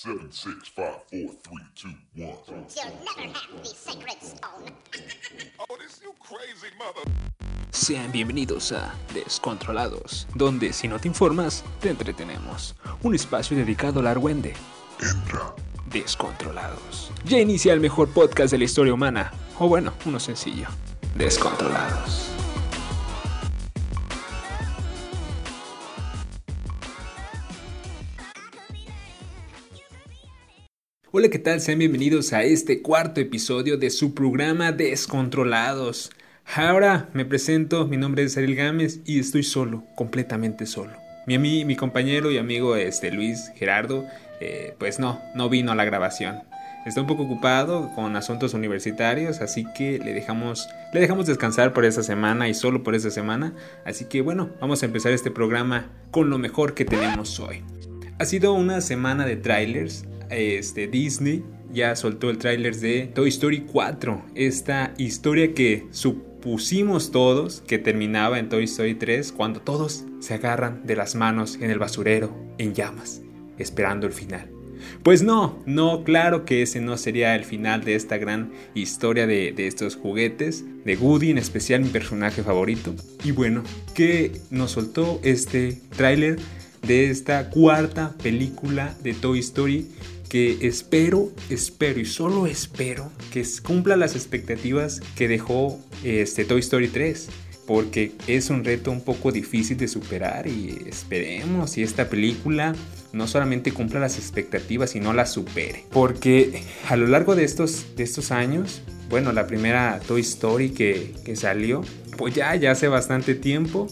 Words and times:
Seven, 0.00 0.30
six, 0.30 0.68
five, 0.76 0.94
four, 1.10 1.34
three, 1.42 1.66
two, 1.74 1.88
one. 2.14 2.36
You'll 2.46 2.94
never 3.04 3.34
have 3.34 3.62
the 3.64 3.68
sacred 3.68 4.22
stone. 4.22 4.72
Oh, 5.58 5.76
this 5.76 6.00
you 6.00 6.14
crazy 6.20 6.72
mother. 6.78 7.02
Sean 7.72 8.12
bienvenidos 8.12 8.70
a 8.70 8.94
Descontrolados, 9.12 10.28
donde 10.36 10.72
si 10.72 10.86
no 10.86 11.00
te 11.00 11.08
informas, 11.08 11.64
te 11.80 11.90
entretenemos. 11.90 12.76
Un 13.02 13.16
espacio 13.16 13.56
dedicado 13.56 13.98
al 13.98 14.06
argüende. 14.06 14.54
Entra. 15.00 15.52
Descontrolados. 15.90 17.10
Ya 17.24 17.40
inicia 17.40 17.72
el 17.72 17.80
mejor 17.80 18.08
podcast 18.10 18.52
de 18.52 18.58
la 18.58 18.64
historia 18.66 18.94
humana. 18.94 19.32
O 19.58 19.66
bueno, 19.66 19.94
uno 20.04 20.20
sencillo. 20.20 20.68
Descontrolados. 21.16 22.37
Hola, 31.10 31.30
¿qué 31.30 31.38
tal? 31.38 31.62
Sean 31.62 31.78
bienvenidos 31.78 32.34
a 32.34 32.42
este 32.42 32.82
cuarto 32.82 33.22
episodio 33.22 33.78
de 33.78 33.88
su 33.88 34.12
programa 34.12 34.72
Descontrolados. 34.72 36.10
Ahora 36.54 37.08
me 37.14 37.24
presento, 37.24 37.86
mi 37.86 37.96
nombre 37.96 38.24
es 38.24 38.36
Ariel 38.36 38.54
Gámez 38.54 39.00
y 39.06 39.18
estoy 39.18 39.42
solo, 39.42 39.84
completamente 39.94 40.66
solo. 40.66 40.92
Mi, 41.26 41.36
ami- 41.36 41.64
mi 41.64 41.76
compañero 41.76 42.30
y 42.30 42.36
amigo 42.36 42.76
este, 42.76 43.10
Luis 43.10 43.50
Gerardo, 43.56 44.04
eh, 44.40 44.74
pues 44.78 44.98
no, 44.98 45.18
no 45.34 45.48
vino 45.48 45.72
a 45.72 45.74
la 45.74 45.86
grabación. 45.86 46.40
Está 46.84 47.00
un 47.00 47.06
poco 47.06 47.22
ocupado 47.22 47.90
con 47.94 48.14
asuntos 48.14 48.52
universitarios, 48.52 49.40
así 49.40 49.64
que 49.74 49.98
le 49.98 50.12
dejamos, 50.12 50.68
le 50.92 51.00
dejamos 51.00 51.26
descansar 51.26 51.72
por 51.72 51.86
esa 51.86 52.02
semana 52.02 52.50
y 52.50 52.54
solo 52.54 52.82
por 52.82 52.94
esa 52.94 53.10
semana. 53.10 53.54
Así 53.86 54.04
que 54.04 54.20
bueno, 54.20 54.50
vamos 54.60 54.82
a 54.82 54.86
empezar 54.86 55.12
este 55.12 55.30
programa 55.30 55.90
con 56.10 56.28
lo 56.28 56.36
mejor 56.36 56.74
que 56.74 56.84
tenemos 56.84 57.40
hoy. 57.40 57.62
Ha 58.18 58.26
sido 58.26 58.52
una 58.52 58.82
semana 58.82 59.24
de 59.24 59.36
trailers. 59.36 60.04
Este, 60.30 60.88
Disney 60.88 61.44
ya 61.72 61.94
soltó 61.96 62.30
el 62.30 62.38
tráiler 62.38 62.76
de 62.76 63.10
Toy 63.14 63.28
Story 63.28 63.60
4. 63.60 64.24
Esta 64.34 64.94
historia 64.98 65.54
que 65.54 65.86
supusimos 65.90 67.10
todos 67.10 67.62
que 67.66 67.78
terminaba 67.78 68.38
en 68.38 68.48
Toy 68.48 68.64
Story 68.64 68.94
3 68.94 69.32
cuando 69.32 69.60
todos 69.60 70.04
se 70.20 70.34
agarran 70.34 70.86
de 70.86 70.96
las 70.96 71.14
manos 71.14 71.58
en 71.60 71.70
el 71.70 71.78
basurero 71.78 72.34
en 72.58 72.74
llamas, 72.74 73.22
esperando 73.58 74.06
el 74.06 74.12
final. 74.12 74.50
Pues 75.02 75.22
no, 75.22 75.62
no, 75.66 76.04
claro 76.04 76.44
que 76.44 76.62
ese 76.62 76.80
no 76.80 76.96
sería 76.96 77.34
el 77.34 77.44
final 77.44 77.84
de 77.84 77.96
esta 77.96 78.16
gran 78.16 78.52
historia 78.74 79.26
de, 79.26 79.52
de 79.52 79.66
estos 79.66 79.96
juguetes, 79.96 80.64
de 80.84 80.96
Woody 80.96 81.30
en 81.30 81.38
especial 81.38 81.82
mi 81.82 81.88
personaje 81.88 82.42
favorito. 82.42 82.94
Y 83.24 83.32
bueno, 83.32 83.62
que 83.94 84.32
nos 84.50 84.72
soltó 84.72 85.20
este 85.24 85.80
tráiler 85.96 86.38
de 86.86 87.10
esta 87.10 87.50
cuarta 87.50 88.14
película 88.22 88.96
de 89.02 89.14
Toy 89.14 89.40
Story 89.40 89.88
que 90.28 90.66
espero, 90.66 91.30
espero 91.50 92.00
y 92.00 92.04
solo 92.04 92.46
espero 92.46 93.10
que 93.32 93.44
cumpla 93.62 93.96
las 93.96 94.14
expectativas 94.14 95.00
que 95.16 95.28
dejó 95.28 95.80
este 96.04 96.44
Toy 96.44 96.60
Story 96.60 96.88
3 96.88 97.28
porque 97.66 98.12
es 98.26 98.48
un 98.48 98.64
reto 98.64 98.90
un 98.90 99.02
poco 99.02 99.30
difícil 99.30 99.76
de 99.76 99.88
superar 99.88 100.46
y 100.46 100.84
esperemos 100.86 101.72
si 101.72 101.82
esta 101.82 102.08
película 102.08 102.74
no 103.12 103.26
solamente 103.26 103.72
cumpla 103.72 104.00
las 104.00 104.16
expectativas 104.16 104.90
sino 104.90 105.12
las 105.12 105.32
supere. 105.32 105.84
Porque 105.90 106.62
a 106.88 106.96
lo 106.96 107.06
largo 107.06 107.34
de 107.34 107.44
estos, 107.44 107.96
de 107.96 108.04
estos 108.04 108.30
años 108.30 108.82
bueno 109.10 109.32
la 109.32 109.46
primera 109.46 110.00
Toy 110.06 110.22
Story 110.22 110.70
que, 110.70 111.14
que 111.24 111.36
salió 111.36 111.82
pues 112.16 112.34
ya, 112.34 112.54
ya 112.56 112.72
hace 112.72 112.88
bastante 112.88 113.34
tiempo 113.34 113.88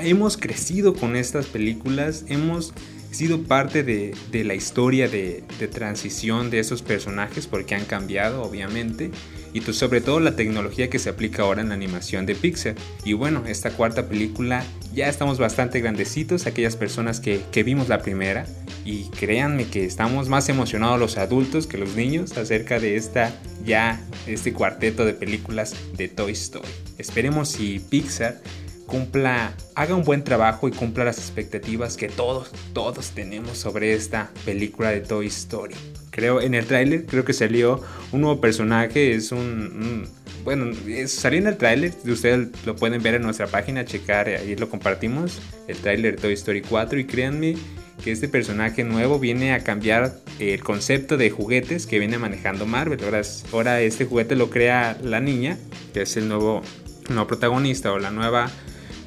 hemos 0.00 0.36
crecido 0.36 0.94
con 0.94 1.16
estas 1.16 1.46
películas, 1.46 2.24
hemos 2.28 2.72
sido 3.16 3.42
parte 3.42 3.82
de, 3.82 4.14
de 4.30 4.44
la 4.44 4.54
historia 4.54 5.08
de, 5.08 5.42
de, 5.58 5.68
transición 5.68 6.50
de 6.50 6.58
esos 6.60 6.82
personajes 6.82 7.46
porque 7.46 7.74
han 7.74 7.84
cambiado 7.84 8.42
obviamente 8.42 9.10
y 9.52 9.60
sobre 9.60 10.02
todo 10.02 10.20
la 10.20 10.36
tecnología 10.36 10.90
que 10.90 10.98
se 10.98 11.08
aplica 11.08 11.42
ahora 11.42 11.62
en 11.62 11.70
la 11.70 11.74
animación 11.74 12.26
de 12.26 12.34
Pixar. 12.34 12.74
Y 13.04 13.14
bueno 13.14 13.44
esta 13.46 13.70
cuarta 13.70 14.06
película 14.06 14.64
ya 14.94 15.08
estamos 15.08 15.38
bastante 15.38 15.80
grandecitos 15.80 16.46
aquellas 16.46 16.76
personas 16.76 17.20
que, 17.20 17.40
que 17.50 17.62
vimos 17.62 17.88
la 17.88 18.02
primera 18.02 18.46
y 18.84 19.04
créanme 19.10 19.66
que 19.66 19.84
estamos 19.84 20.28
más 20.28 20.48
emocionados 20.48 21.00
los 21.00 21.16
adultos 21.16 21.66
que 21.66 21.78
los 21.78 21.96
niños 21.96 22.36
acerca 22.36 22.78
de 22.78 22.96
esta 22.96 23.32
ya 23.64 24.00
este 24.26 24.52
cuarteto 24.52 25.04
de 25.04 25.14
películas 25.14 25.74
de 25.96 26.08
Toy 26.08 26.32
Story. 26.32 26.68
Esperemos 26.98 27.48
si 27.48 27.80
Pixar 27.80 28.40
cumpla, 28.86 29.52
haga 29.74 29.94
un 29.94 30.04
buen 30.04 30.24
trabajo 30.24 30.68
y 30.68 30.70
cumpla 30.70 31.04
las 31.04 31.18
expectativas 31.18 31.96
que 31.96 32.08
todos, 32.08 32.50
todos 32.72 33.10
tenemos 33.10 33.58
sobre 33.58 33.94
esta 33.94 34.30
película 34.44 34.90
de 34.90 35.00
Toy 35.00 35.26
Story. 35.26 35.74
Creo 36.10 36.40
en 36.40 36.54
el 36.54 36.66
tráiler, 36.66 37.04
creo 37.04 37.24
que 37.24 37.32
salió 37.32 37.82
un 38.12 38.22
nuevo 38.22 38.40
personaje, 38.40 39.12
es 39.12 39.32
un, 39.32 40.08
bueno, 40.44 40.74
salió 41.06 41.40
en 41.40 41.46
el 41.48 41.56
tráiler, 41.56 41.92
ustedes 42.06 42.48
lo 42.64 42.76
pueden 42.76 43.02
ver 43.02 43.16
en 43.16 43.22
nuestra 43.22 43.46
página, 43.48 43.84
checar, 43.84 44.28
ahí 44.28 44.56
lo 44.56 44.70
compartimos, 44.70 45.40
el 45.68 45.76
tráiler 45.76 46.16
de 46.16 46.22
Toy 46.22 46.32
Story 46.32 46.62
4 46.62 46.98
y 47.00 47.04
créanme 47.04 47.56
que 48.02 48.12
este 48.12 48.28
personaje 48.28 48.84
nuevo 48.84 49.18
viene 49.18 49.52
a 49.52 49.64
cambiar 49.64 50.14
el 50.38 50.62
concepto 50.62 51.16
de 51.16 51.30
juguetes 51.30 51.86
que 51.86 51.98
viene 51.98 52.18
manejando 52.18 52.66
Marvel. 52.66 53.02
Ahora, 53.02 53.22
ahora 53.52 53.80
este 53.80 54.04
juguete 54.04 54.36
lo 54.36 54.48
crea 54.50 54.96
la 55.02 55.20
niña, 55.20 55.58
que 55.92 56.02
es 56.02 56.16
el 56.16 56.28
nuevo, 56.28 56.62
nuevo 57.08 57.26
protagonista 57.26 57.92
o 57.92 57.98
la 57.98 58.10
nueva 58.10 58.50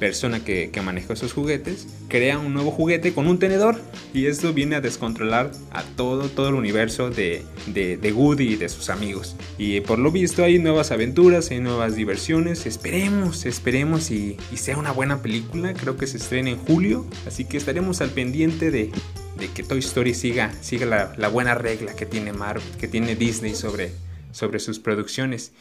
persona 0.00 0.42
que, 0.42 0.70
que 0.72 0.80
maneja 0.80 1.12
esos 1.12 1.32
juguetes 1.32 1.86
crea 2.08 2.38
un 2.38 2.54
nuevo 2.54 2.72
juguete 2.72 3.12
con 3.12 3.28
un 3.28 3.38
tenedor 3.38 3.80
y 4.12 4.26
esto 4.26 4.52
viene 4.52 4.74
a 4.74 4.80
descontrolar 4.80 5.52
a 5.70 5.84
todo, 5.84 6.28
todo 6.28 6.48
el 6.48 6.54
universo 6.54 7.10
de, 7.10 7.44
de, 7.66 7.96
de, 7.96 8.12
Woody 8.12 8.54
y 8.54 8.56
de 8.56 8.68
sus 8.68 8.90
amigos. 8.90 9.36
Y 9.58 9.80
por 9.82 9.98
lo 9.98 10.10
visto 10.10 10.42
hay 10.42 10.58
nuevas 10.58 10.90
aventuras, 10.90 11.50
hay 11.50 11.60
nuevas 11.60 11.94
diversiones. 11.94 12.66
Esperemos, 12.66 13.46
esperemos 13.46 14.10
y, 14.10 14.36
y 14.50 14.56
sea 14.56 14.76
una 14.76 14.90
buena 14.90 15.22
película. 15.22 15.74
Creo 15.74 15.96
que 15.96 16.08
se 16.08 16.16
estrena 16.16 16.50
en 16.50 16.58
julio 16.58 17.06
así 17.26 17.44
que 17.44 17.56
estaremos 17.56 18.00
al 18.00 18.10
pendiente 18.10 18.70
de, 18.70 18.90
de 19.38 19.48
que 19.48 19.62
Toy 19.62 19.80
Story 19.80 20.14
siga, 20.14 20.52
siga 20.60 20.86
la, 20.86 21.12
la, 21.16 21.28
buena 21.28 21.54
regla 21.54 21.94
que 21.94 22.06
tiene 22.06 22.32
Marvel, 22.32 22.64
que 22.78 22.88
tiene 22.88 23.14
Disney 23.14 23.54
sobre, 23.54 23.92
sobre 24.32 24.58
sus 24.58 24.78
producciones 24.78 25.52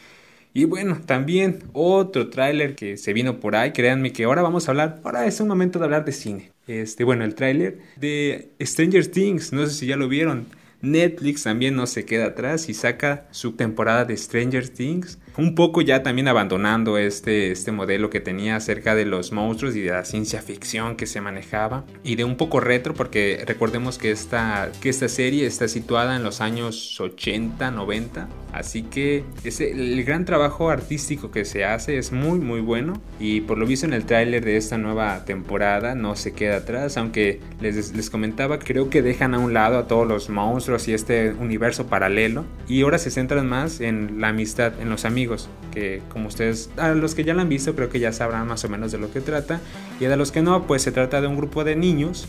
y 0.54 0.66
bueno, 0.66 1.00
también 1.06 1.60
otro 1.74 2.30
tráiler 2.30 2.76
que 2.76 2.98
se 2.98 3.14
vino 3.14 3.40
por 3.40 3.56
ahí, 3.56 3.72
créanme 3.72 4.12
que 4.12 4.24
ahora 4.24 4.42
vamos 4.42 4.68
a 4.68 4.72
hablar, 4.72 5.00
ahora 5.04 5.26
es 5.26 5.40
un 5.40 5.48
momento 5.48 5.80
de 5.80 5.86
hablar 5.86 6.06
de 6.06 6.12
cine. 6.12 6.52
Este, 6.68 7.04
bueno, 7.04 7.24
el 7.24 7.36
tráiler 7.36 7.80
de 7.98 8.50
Stranger 8.62 9.08
Things, 9.08 9.54
no 9.54 9.66
sé 9.68 9.74
si 9.74 9.88
ya 9.88 9.96
lo 9.96 10.08
vieron. 10.08 10.48
Netflix 10.82 11.44
también 11.44 11.76
no 11.76 11.88
se 11.88 12.06
queda 12.06 12.28
atrás 12.28 12.70
y 12.70 12.74
saca 12.74 13.28
su 13.32 13.54
temporada 13.54 14.06
de 14.06 14.16
Stranger 14.16 14.70
Things. 14.70 15.20
Un 15.38 15.56
poco 15.56 15.82
ya 15.82 16.04
también 16.04 16.28
abandonando 16.28 16.98
este, 16.98 17.52
este 17.52 17.72
modelo 17.72 18.10
que 18.10 18.20
tenía 18.20 18.56
acerca 18.56 18.96
de 18.96 19.06
los 19.06 19.32
monstruos 19.32 19.76
y 19.76 19.82
de 19.82 19.92
la 19.92 20.06
ciencia 20.06 20.42
ficción 20.42 20.96
que 20.96 21.06
se 21.06 21.22
manejaba. 21.22 21.86
Y 22.04 22.16
de 22.16 22.24
un 22.24 22.38
poco 22.38 22.60
retro 22.60 22.94
porque 22.94 23.44
recordemos 23.46 23.98
que 23.98 24.12
esta, 24.12 24.72
que 24.82 24.90
esta 24.90 25.10
serie 25.10 25.46
está 25.46 25.68
situada 25.68 26.16
en 26.16 26.24
los 26.24 26.40
años 26.40 27.00
80, 27.00 27.72
90. 27.72 28.30
Así 28.54 28.84
que 28.84 29.24
ese, 29.44 29.72
el 29.72 30.04
gran 30.04 30.26
trabajo 30.26 30.70
artístico 30.70 31.32
que 31.32 31.46
se 31.46 31.66
hace 31.66 31.98
es 31.98 32.12
muy 32.12 32.40
muy 32.40 32.62
bueno. 32.62 33.02
Y 33.20 33.42
por 33.42 33.58
lo 33.58 33.66
visto 33.66 33.86
en 33.86 33.94
el 33.94 34.06
tráiler 34.06 34.44
de 34.44 34.58
esta 34.58 34.78
nueva 34.78 35.26
temporada 35.26 35.96
no 35.96 36.16
se 36.16 36.34
queda 36.34 36.58
atrás. 36.58 36.98
Aunque 36.98 37.40
les, 37.62 37.96
les 37.96 38.10
comentaba, 38.10 38.60
creo 38.60 38.90
que 38.90 39.02
dejan 39.02 39.34
a 39.34 39.40
un 39.40 39.54
lado 39.54 39.78
a 39.78 39.88
todos 39.88 40.08
los 40.08 40.30
monstruos 40.30 40.88
y 40.88 40.94
este 40.94 41.32
universo 41.34 41.88
paralelo. 41.88 42.46
Y 42.68 42.82
ahora 42.82 42.98
se 42.98 43.12
centran 43.12 43.48
más 43.48 43.82
en 43.82 44.22
la 44.22 44.30
amistad, 44.30 44.74
en 44.82 44.90
los 44.90 45.06
amigos 45.06 45.50
que 45.70 46.02
como 46.10 46.28
ustedes, 46.28 46.70
a 46.78 46.90
los 46.90 47.16
que 47.16 47.24
ya 47.24 47.34
la 47.34 47.44
han 47.44 47.50
visto 47.50 47.76
creo 47.76 47.90
que 47.90 48.00
ya 48.00 48.12
sabrán 48.12 48.48
más 48.48 48.64
o 48.66 48.70
menos 48.70 48.92
de 48.92 48.98
lo 48.98 49.12
que 49.12 49.22
trata 49.22 49.62
y 50.00 50.06
a 50.06 50.16
los 50.16 50.32
que 50.32 50.42
no 50.42 50.68
pues 50.68 50.82
se 50.82 50.92
trata 50.92 51.22
de 51.22 51.28
un 51.28 51.38
grupo 51.38 51.64
de 51.64 51.76
niños 51.76 52.28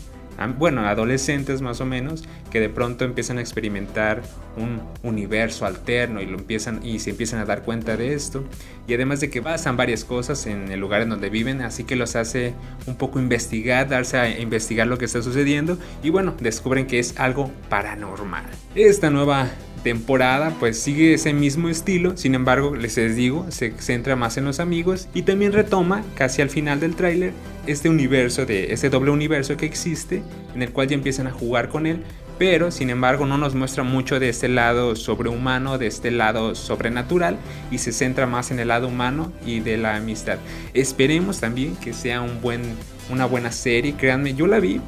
bueno, 0.57 0.87
adolescentes 0.87 1.61
más 1.61 1.81
o 1.81 1.85
menos, 1.85 2.23
que 2.51 2.59
de 2.59 2.69
pronto 2.69 3.05
empiezan 3.05 3.37
a 3.37 3.41
experimentar 3.41 4.21
un 4.57 4.81
universo 5.03 5.65
alterno 5.65 6.21
y 6.21 6.25
lo 6.25 6.37
empiezan 6.37 6.85
y 6.85 6.99
se 6.99 7.11
empiezan 7.11 7.39
a 7.39 7.45
dar 7.45 7.63
cuenta 7.63 7.95
de 7.97 8.13
esto. 8.13 8.43
Y 8.87 8.93
además 8.93 9.19
de 9.19 9.29
que 9.29 9.41
pasan 9.41 9.77
varias 9.77 10.03
cosas 10.03 10.45
en 10.47 10.71
el 10.71 10.79
lugar 10.79 11.01
en 11.01 11.09
donde 11.09 11.29
viven, 11.29 11.61
así 11.61 11.83
que 11.83 11.95
los 11.95 12.15
hace 12.15 12.53
un 12.87 12.95
poco 12.95 13.19
investigar, 13.19 13.87
darse 13.87 14.17
a 14.17 14.39
investigar 14.39 14.87
lo 14.87 14.97
que 14.97 15.05
está 15.05 15.21
sucediendo 15.21 15.77
y 16.03 16.09
bueno, 16.09 16.35
descubren 16.39 16.87
que 16.87 16.99
es 16.99 17.17
algo 17.19 17.51
paranormal. 17.69 18.45
Esta 18.75 19.09
nueva 19.09 19.49
temporada 19.83 20.55
pues 20.59 20.79
sigue 20.79 21.13
ese 21.13 21.33
mismo 21.33 21.69
estilo, 21.69 22.15
sin 22.17 22.35
embargo 22.35 22.75
les, 22.75 22.95
digo, 23.15 23.45
se 23.49 23.71
centra 23.79 24.15
más 24.15 24.37
en 24.37 24.45
los 24.45 24.59
amigos 24.59 25.07
y 25.13 25.23
también 25.23 25.53
retoma 25.53 26.03
casi 26.15 26.41
al 26.41 26.49
final 26.49 26.79
del 26.79 26.95
tráiler 26.95 27.33
este 27.67 27.89
universo 27.89 28.45
de 28.45 28.73
este 28.73 28.89
doble 28.89 29.11
universo 29.11 29.57
que 29.57 29.65
existe 29.65 30.23
en 30.55 30.61
el 30.61 30.71
cual 30.71 30.87
ya 30.87 30.95
empiezan 30.95 31.27
a 31.27 31.31
jugar 31.31 31.69
con 31.69 31.85
él, 31.85 32.03
pero 32.37 32.71
sin 32.71 32.89
embargo 32.89 33.25
no 33.25 33.37
nos 33.37 33.55
muestra 33.55 33.83
mucho 33.83 34.19
de 34.19 34.29
este 34.29 34.47
lado 34.47 34.95
sobrehumano, 34.95 35.77
de 35.77 35.87
este 35.87 36.11
lado 36.11 36.55
sobrenatural 36.55 37.37
y 37.69 37.77
se 37.77 37.91
centra 37.91 38.25
más 38.27 38.51
en 38.51 38.59
el 38.59 38.69
lado 38.69 38.87
humano 38.87 39.31
y 39.45 39.59
de 39.59 39.77
la 39.77 39.95
amistad. 39.95 40.37
Esperemos 40.73 41.39
también 41.39 41.75
que 41.75 41.93
sea 41.93 42.21
un 42.21 42.41
buen, 42.41 42.61
una 43.09 43.25
buena 43.25 43.51
serie, 43.51 43.95
créanme, 43.95 44.33
yo 44.33 44.47
la 44.47 44.59
vi 44.59 44.81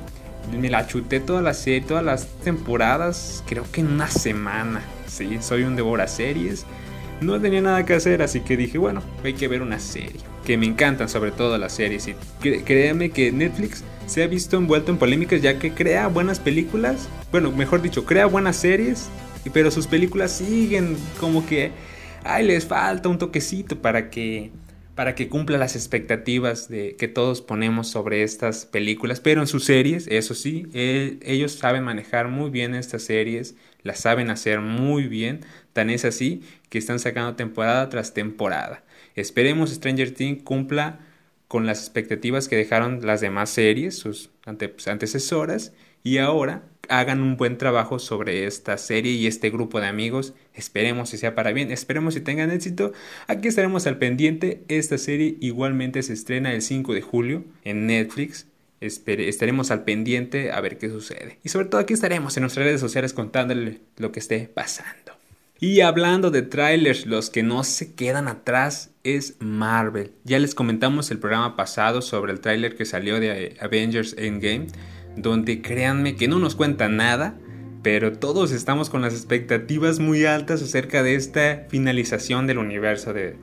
Me 0.52 0.70
la 0.70 0.86
chuté 0.88 1.20
toda 1.20 1.42
la 1.42 1.54
serie, 1.54 1.82
todas 1.82 2.04
las 2.04 2.28
temporadas, 2.44 3.44
creo 3.48 3.66
que 3.72 3.82
en 3.82 3.88
una 3.88 4.08
semana. 4.08 4.82
Sí, 5.08 5.38
soy 5.42 5.64
un 5.64 5.76
devora 5.76 6.08
series. 6.08 6.66
No 7.22 7.40
tenía 7.40 7.62
nada 7.62 7.86
que 7.86 7.94
hacer, 7.94 8.22
así 8.22 8.42
que 8.42 8.58
dije, 8.58 8.78
bueno, 8.78 9.02
hay 9.24 9.34
que 9.34 9.48
ver 9.48 9.62
una 9.62 9.80
serie. 9.80 10.20
Que 10.46 10.58
me 10.58 10.66
encantan 10.66 11.08
sobre 11.08 11.32
todo 11.32 11.58
las 11.58 11.74
series. 11.74 12.08
Y 12.08 12.14
créeme 12.42 13.12
que 13.12 13.32
Netflix 13.32 13.84
se 14.06 14.24
ha 14.24 14.28
visto 14.28 14.58
envuelto 14.58 14.92
en 14.92 14.98
polémicas 14.98 15.42
ya 15.42 15.58
que 15.58 15.72
crea 15.72 16.08
buenas 16.08 16.40
películas. 16.40 17.08
Bueno, 17.32 17.52
mejor 17.52 17.82
dicho, 17.82 18.06
crea 18.06 18.26
buenas 18.26 18.58
series. 18.58 19.08
Pero 19.54 19.72
sus 19.72 19.88
películas 19.88 20.32
siguen 20.32 20.98
como 21.20 21.46
que... 21.46 21.72
Ay, 22.26 22.46
les 22.46 22.66
falta 22.66 23.10
un 23.10 23.18
toquecito 23.18 23.82
para 23.82 24.10
que 24.10 24.52
para 24.96 25.16
que 25.16 25.28
cumpla 25.28 25.58
las 25.58 25.76
expectativas 25.76 26.70
de, 26.70 26.96
que 26.96 27.08
todos 27.08 27.42
ponemos 27.42 27.88
sobre 27.88 28.24
estas 28.24 28.66
películas, 28.66 29.20
pero 29.20 29.42
en 29.42 29.48
sus 29.48 29.66
series, 29.66 30.08
eso 30.08 30.36
sí, 30.36 30.68
ellos 30.74 31.54
saben 31.54 31.84
manejar 31.84 32.28
muy 32.28 32.52
bien 32.52 32.76
estas 32.76 33.04
series, 33.04 33.56
las 33.82 34.00
saben 34.00 34.30
hacer 34.30 34.62
muy 34.62 35.08
bien, 35.08 35.42
tan 35.74 35.90
es 35.90 36.06
así 36.06 36.44
que 36.70 36.78
están 36.78 37.00
sacando 37.00 37.36
temporada 37.36 37.90
tras 37.90 38.14
temporada. 38.14 38.84
Esperemos 39.16 39.72
Stranger 39.72 40.12
Things 40.12 40.44
cumpla 40.44 41.00
con 41.48 41.66
las 41.66 41.80
expectativas 41.80 42.48
que 42.48 42.56
dejaron 42.56 43.06
las 43.06 43.22
demás 43.22 43.50
series, 43.50 43.98
sus 43.98 44.30
pues, 44.44 44.88
antecesoras, 44.88 45.74
y 46.04 46.18
ahora 46.18 46.64
hagan 46.90 47.22
un 47.22 47.38
buen 47.38 47.58
trabajo 47.58 48.00
sobre 48.00 48.46
esta 48.46 48.78
serie 48.78 49.14
y 49.14 49.28
este 49.28 49.50
grupo 49.50 49.80
de 49.80 49.88
amigos. 49.88 50.34
Esperemos 50.54 51.10
si 51.10 51.18
sea 51.18 51.36
para 51.36 51.54
bien, 51.54 51.72
esperemos 51.72 52.14
si 52.14 52.22
tengan 52.22 52.52
éxito. 52.52 52.94
Aquí 53.28 53.48
estaremos 53.48 53.88
al 53.88 53.98
pendiente. 53.98 54.64
Esta 54.68 54.98
serie 54.98 55.38
igualmente 55.40 56.04
se 56.04 56.14
estrena 56.14 56.54
el 56.54 56.62
5 56.62 56.94
de 56.94 57.02
julio 57.02 57.46
en 57.64 57.88
Netflix. 57.88 58.48
estaremos 58.82 59.72
al 59.72 59.84
pendiente 59.84 60.52
a 60.52 60.60
ver 60.62 60.78
qué 60.78 60.90
sucede. 60.90 61.40
Y 61.44 61.50
sobre 61.50 61.68
todo 61.68 61.80
aquí 61.80 61.94
estaremos 61.94 62.36
en 62.38 62.42
nuestras 62.42 62.66
redes 62.66 62.82
sociales 62.82 63.14
contándole 63.14 63.80
lo 63.98 64.12
que 64.12 64.20
esté 64.20 64.50
pasando. 64.54 65.14
Y 65.60 65.80
hablando 65.80 66.30
de 66.30 66.42
trailers, 66.42 67.06
los 67.06 67.30
que 67.30 67.42
no 67.42 67.64
se 67.64 67.94
quedan 67.94 68.28
atrás 68.28 68.90
es 69.06 69.36
Marvel. 69.40 70.12
Ya 70.26 70.38
les 70.38 70.56
comentamos 70.56 71.10
el 71.10 71.20
programa 71.20 71.56
pasado 71.56 72.02
sobre 72.02 72.34
el 72.34 72.42
trailer 72.42 72.76
que 72.76 72.84
salió 72.84 73.18
de 73.22 73.56
Avengers 73.62 74.14
Endgame 74.18 74.68
donde 75.16 75.62
créanme 75.62 76.16
que 76.16 76.28
no 76.28 76.40
nos 76.40 76.56
cuenta 76.56 76.90
nada, 76.90 77.38
pero 77.84 78.14
todos 78.14 78.52
estamos 78.52 78.90
con 78.90 79.02
las 79.02 79.14
expectativas 79.14 80.00
muy 80.00 80.26
altas 80.26 80.62
acerca 80.62 81.04
de 81.04 81.16
esta 81.16 81.66
finalización 81.70 82.48
del 82.48 82.58
universo, 82.58 83.14
de, 83.14 83.36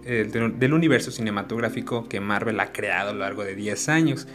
del 0.59 0.73
universo 0.73 1.11
cinematográfico 1.11 2.09
que 2.09 2.21
Marvel 2.21 2.59
ha 2.61 2.73
creado 2.73 3.11
a 3.11 3.13
lo 3.13 3.21
largo 3.21 3.45
de 3.45 3.55
10 3.55 3.89
años. 3.91 4.27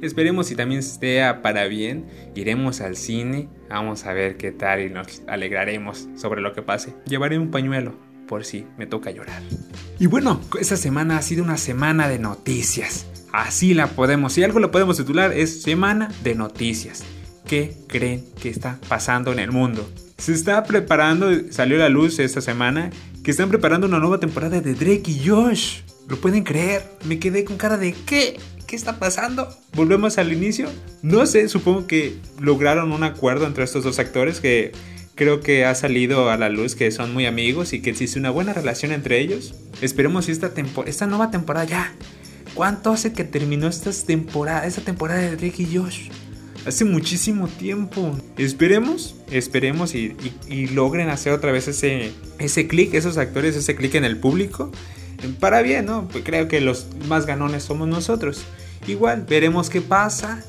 Esperemos 0.00 0.46
si 0.46 0.56
también 0.56 0.82
sea 0.82 1.42
para 1.42 1.66
bien, 1.66 2.06
iremos 2.34 2.80
al 2.80 2.96
cine, 2.96 3.50
vamos 3.68 4.06
a 4.06 4.14
ver 4.14 4.38
qué 4.38 4.50
tal 4.50 4.80
y 4.80 4.88
nos 4.88 5.22
alegraremos 5.28 6.08
sobre 6.16 6.40
lo 6.40 6.54
que 6.54 6.62
pase. 6.62 6.94
Llevaré 7.04 7.38
un 7.38 7.50
pañuelo 7.50 7.94
por 8.26 8.46
si 8.46 8.64
me 8.78 8.86
toca 8.86 9.10
llorar. 9.10 9.42
Y 9.98 10.06
bueno, 10.06 10.40
esta 10.58 10.76
semana 10.76 11.18
ha 11.18 11.22
sido 11.22 11.44
una 11.44 11.58
semana 11.58 12.08
de 12.08 12.18
noticias. 12.18 13.06
Así 13.32 13.74
la 13.74 13.86
podemos, 13.86 14.32
si 14.32 14.42
algo 14.42 14.58
lo 14.58 14.72
podemos 14.72 14.96
titular, 14.96 15.32
es 15.32 15.62
Semana 15.62 16.12
de 16.24 16.34
Noticias. 16.34 17.04
¿Qué 17.46 17.76
creen 17.86 18.24
que 18.40 18.48
está 18.48 18.78
pasando 18.88 19.32
en 19.32 19.38
el 19.38 19.52
mundo? 19.52 19.88
Se 20.18 20.32
está 20.32 20.64
preparando, 20.64 21.30
salió 21.50 21.76
a 21.76 21.80
la 21.80 21.88
luz 21.88 22.18
esta 22.18 22.40
semana, 22.40 22.90
que 23.22 23.30
están 23.30 23.48
preparando 23.48 23.86
una 23.86 24.00
nueva 24.00 24.18
temporada 24.18 24.60
de 24.60 24.74
Drake 24.74 25.04
y 25.06 25.28
Josh. 25.28 25.82
¿Lo 26.08 26.16
pueden 26.16 26.42
creer? 26.42 26.82
Me 27.04 27.20
quedé 27.20 27.44
con 27.44 27.56
cara 27.56 27.76
de 27.76 27.92
¿qué? 27.92 28.38
¿Qué 28.66 28.74
está 28.74 28.98
pasando? 28.98 29.48
¿Volvemos 29.74 30.18
al 30.18 30.32
inicio? 30.32 30.68
No 31.02 31.24
sé, 31.24 31.48
supongo 31.48 31.86
que 31.86 32.18
lograron 32.40 32.90
un 32.90 33.04
acuerdo 33.04 33.46
entre 33.46 33.62
estos 33.62 33.84
dos 33.84 34.00
actores 34.00 34.40
que 34.40 34.72
creo 35.14 35.40
que 35.40 35.64
ha 35.64 35.74
salido 35.76 36.30
a 36.30 36.36
la 36.36 36.48
luz 36.48 36.74
que 36.74 36.90
son 36.90 37.12
muy 37.12 37.26
amigos 37.26 37.72
y 37.72 37.80
que 37.80 37.90
existe 37.90 38.18
una 38.18 38.30
buena 38.30 38.52
relación 38.54 38.90
entre 38.90 39.20
ellos. 39.20 39.54
Esperemos 39.82 40.28
esta, 40.28 40.52
esta 40.86 41.06
nueva 41.06 41.30
temporada 41.30 41.66
ya 41.66 41.94
¿Cuánto 42.54 42.90
hace 42.90 43.12
que 43.12 43.24
terminó 43.24 43.68
esta 43.68 43.90
temporada, 44.06 44.66
esta 44.66 44.82
temporada 44.82 45.20
de 45.20 45.36
Drake 45.36 45.62
y 45.62 45.76
Josh? 45.76 46.10
Hace 46.66 46.84
muchísimo 46.84 47.48
tiempo. 47.48 48.18
Esperemos, 48.36 49.14
esperemos 49.30 49.94
y, 49.94 50.14
logren 50.72 51.08
hacer 51.08 51.32
otra 51.32 51.52
vez 51.52 51.68
ese, 51.68 52.12
ese 52.38 52.68
clic, 52.68 52.92
esos 52.94 53.16
actores, 53.16 53.56
ese 53.56 53.74
clic 53.76 53.94
en 53.94 54.04
el 54.04 54.18
público. 54.18 54.70
Para 55.38 55.62
bien, 55.62 55.86
¿no? 55.86 56.08
Pues 56.08 56.24
creo 56.24 56.48
que 56.48 56.60
los 56.60 56.88
más 57.08 57.24
ganones 57.24 57.62
somos 57.62 57.88
nosotros. 57.88 58.42
Igual, 58.86 59.24
veremos 59.28 59.70
qué 59.70 59.80
pasa. 59.80 60.42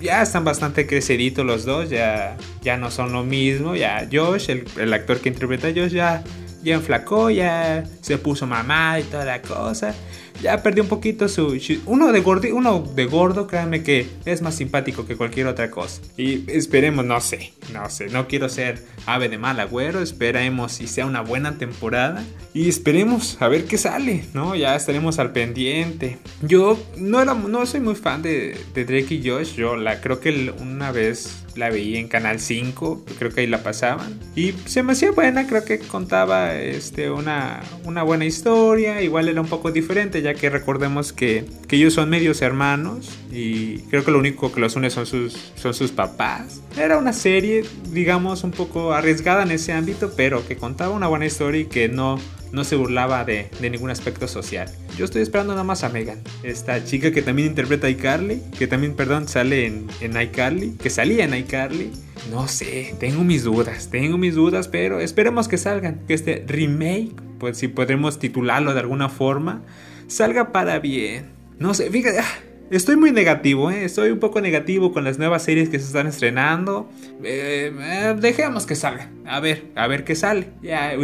Ya 0.00 0.22
están 0.22 0.44
bastante 0.44 0.86
creciditos 0.86 1.46
los 1.46 1.64
dos, 1.64 1.90
ya, 1.90 2.36
ya 2.62 2.76
no 2.76 2.90
son 2.90 3.12
lo 3.12 3.22
mismo. 3.22 3.76
Ya 3.76 4.08
Josh, 4.10 4.50
el, 4.50 4.64
el 4.80 4.92
actor 4.92 5.20
que 5.20 5.28
interpreta 5.28 5.68
a 5.68 5.70
Josh, 5.70 5.92
ya, 5.92 6.24
ya 6.64 6.74
enflacó, 6.74 7.30
ya 7.30 7.84
se 8.00 8.18
puso 8.18 8.48
mamá 8.48 8.98
y 8.98 9.04
toda 9.04 9.24
la 9.24 9.42
cosa 9.42 9.94
ya 10.40 10.62
perdió 10.62 10.82
un 10.82 10.88
poquito 10.88 11.28
su... 11.28 11.58
Uno 11.86 12.12
de, 12.12 12.20
gordo, 12.20 12.48
uno 12.54 12.80
de 12.94 13.06
gordo, 13.06 13.46
créanme 13.46 13.82
que 13.82 14.06
es 14.24 14.42
más 14.42 14.54
simpático 14.54 15.06
que 15.06 15.16
cualquier 15.16 15.46
otra 15.46 15.70
cosa. 15.70 16.00
Y 16.16 16.50
esperemos, 16.50 17.04
no 17.04 17.20
sé, 17.20 17.52
no 17.72 17.88
sé, 17.90 18.06
no 18.06 18.28
quiero 18.28 18.48
ser 18.48 18.84
ave 19.06 19.28
de 19.28 19.38
mal 19.38 19.60
agüero, 19.60 20.00
esperemos 20.00 20.72
si 20.72 20.86
sea 20.86 21.06
una 21.06 21.20
buena 21.20 21.58
temporada. 21.58 22.24
Y 22.54 22.68
esperemos 22.68 23.36
a 23.40 23.48
ver 23.48 23.64
qué 23.64 23.78
sale, 23.78 24.24
¿no? 24.34 24.54
Ya 24.54 24.76
estaremos 24.76 25.18
al 25.18 25.32
pendiente. 25.32 26.18
Yo 26.42 26.78
no, 26.96 27.20
era, 27.20 27.34
no 27.34 27.66
soy 27.66 27.80
muy 27.80 27.94
fan 27.94 28.22
de, 28.22 28.56
de 28.74 28.84
Drake 28.84 29.14
y 29.14 29.28
Josh, 29.28 29.54
yo 29.54 29.76
la 29.76 30.00
creo 30.00 30.20
que 30.20 30.52
una 30.60 30.92
vez 30.92 31.42
la 31.56 31.70
veía 31.70 31.98
en 31.98 32.08
Canal 32.08 32.40
5, 32.40 33.04
creo 33.18 33.30
que 33.30 33.42
ahí 33.42 33.46
la 33.46 33.62
pasaban. 33.62 34.18
Y 34.34 34.52
se 34.66 34.82
me 34.82 34.92
hacía 34.92 35.12
buena, 35.12 35.46
creo 35.46 35.64
que 35.64 35.78
contaba 35.78 36.54
este, 36.54 37.10
una, 37.10 37.62
una 37.84 38.02
buena 38.02 38.24
historia, 38.24 39.02
igual 39.02 39.28
era 39.28 39.40
un 39.40 39.48
poco 39.48 39.70
diferente, 39.70 40.21
ya 40.22 40.34
que 40.34 40.48
recordemos 40.50 41.12
que, 41.12 41.44
que 41.68 41.76
ellos 41.76 41.94
son 41.94 42.08
medios 42.08 42.42
hermanos 42.42 43.10
y 43.30 43.78
creo 43.90 44.04
que 44.04 44.10
lo 44.10 44.18
único 44.18 44.52
que 44.52 44.60
los 44.60 44.76
une 44.76 44.90
son 44.90 45.06
sus, 45.06 45.52
son 45.54 45.74
sus 45.74 45.90
papás. 45.90 46.60
Era 46.76 46.98
una 46.98 47.12
serie, 47.12 47.64
digamos, 47.90 48.44
un 48.44 48.52
poco 48.52 48.92
arriesgada 48.92 49.42
en 49.42 49.50
ese 49.50 49.72
ámbito, 49.72 50.12
pero 50.16 50.46
que 50.46 50.56
contaba 50.56 50.94
una 50.94 51.08
buena 51.08 51.26
historia 51.26 51.60
y 51.60 51.66
que 51.66 51.88
no 51.88 52.18
no 52.52 52.64
se 52.64 52.76
burlaba 52.76 53.24
de, 53.24 53.48
ningún 53.60 53.90
aspecto 53.90 54.28
social. 54.28 54.68
Yo 54.96 55.06
estoy 55.06 55.22
esperando 55.22 55.54
nada 55.54 55.64
más 55.64 55.84
a 55.84 55.88
Megan, 55.88 56.20
esta 56.42 56.84
chica 56.84 57.10
que 57.10 57.22
también 57.22 57.48
interpreta 57.48 57.86
a 57.86 57.90
iCarly, 57.90 58.42
que 58.58 58.66
también, 58.66 58.94
perdón, 58.94 59.26
sale 59.26 59.66
en, 59.66 59.86
en 60.00 60.20
iCarly, 60.20 60.72
que 60.72 60.90
salía 60.90 61.24
en 61.24 61.34
iCarly. 61.34 61.90
No 62.30 62.46
sé, 62.46 62.94
tengo 63.00 63.24
mis 63.24 63.42
dudas, 63.42 63.88
tengo 63.90 64.18
mis 64.18 64.34
dudas, 64.34 64.68
pero 64.68 65.00
esperemos 65.00 65.48
que 65.48 65.56
salgan, 65.56 66.00
que 66.06 66.14
este 66.14 66.44
remake, 66.46 67.14
pues 67.38 67.56
si 67.56 67.68
podremos 67.68 68.18
titularlo 68.18 68.74
de 68.74 68.80
alguna 68.80 69.08
forma, 69.08 69.62
salga 70.06 70.52
para 70.52 70.78
bien. 70.78 71.30
No 71.58 71.74
sé, 71.74 71.90
fíjate, 71.90 72.18
ah, 72.18 72.52
Estoy 72.72 72.96
muy 72.96 73.12
negativo, 73.12 73.70
¿eh? 73.70 73.84
estoy 73.84 74.12
un 74.12 74.18
poco 74.18 74.40
negativo 74.40 74.94
con 74.94 75.04
las 75.04 75.18
nuevas 75.18 75.42
series 75.42 75.68
que 75.68 75.78
se 75.78 75.84
están 75.84 76.06
estrenando. 76.06 76.88
Eh, 77.22 77.70
eh, 77.78 78.16
dejemos 78.18 78.64
que 78.64 78.76
salga. 78.76 79.10
A 79.26 79.40
ver, 79.40 79.66
a 79.74 79.86
ver 79.88 80.04
qué 80.04 80.14
sale. 80.14 80.48
Ya, 80.62 80.94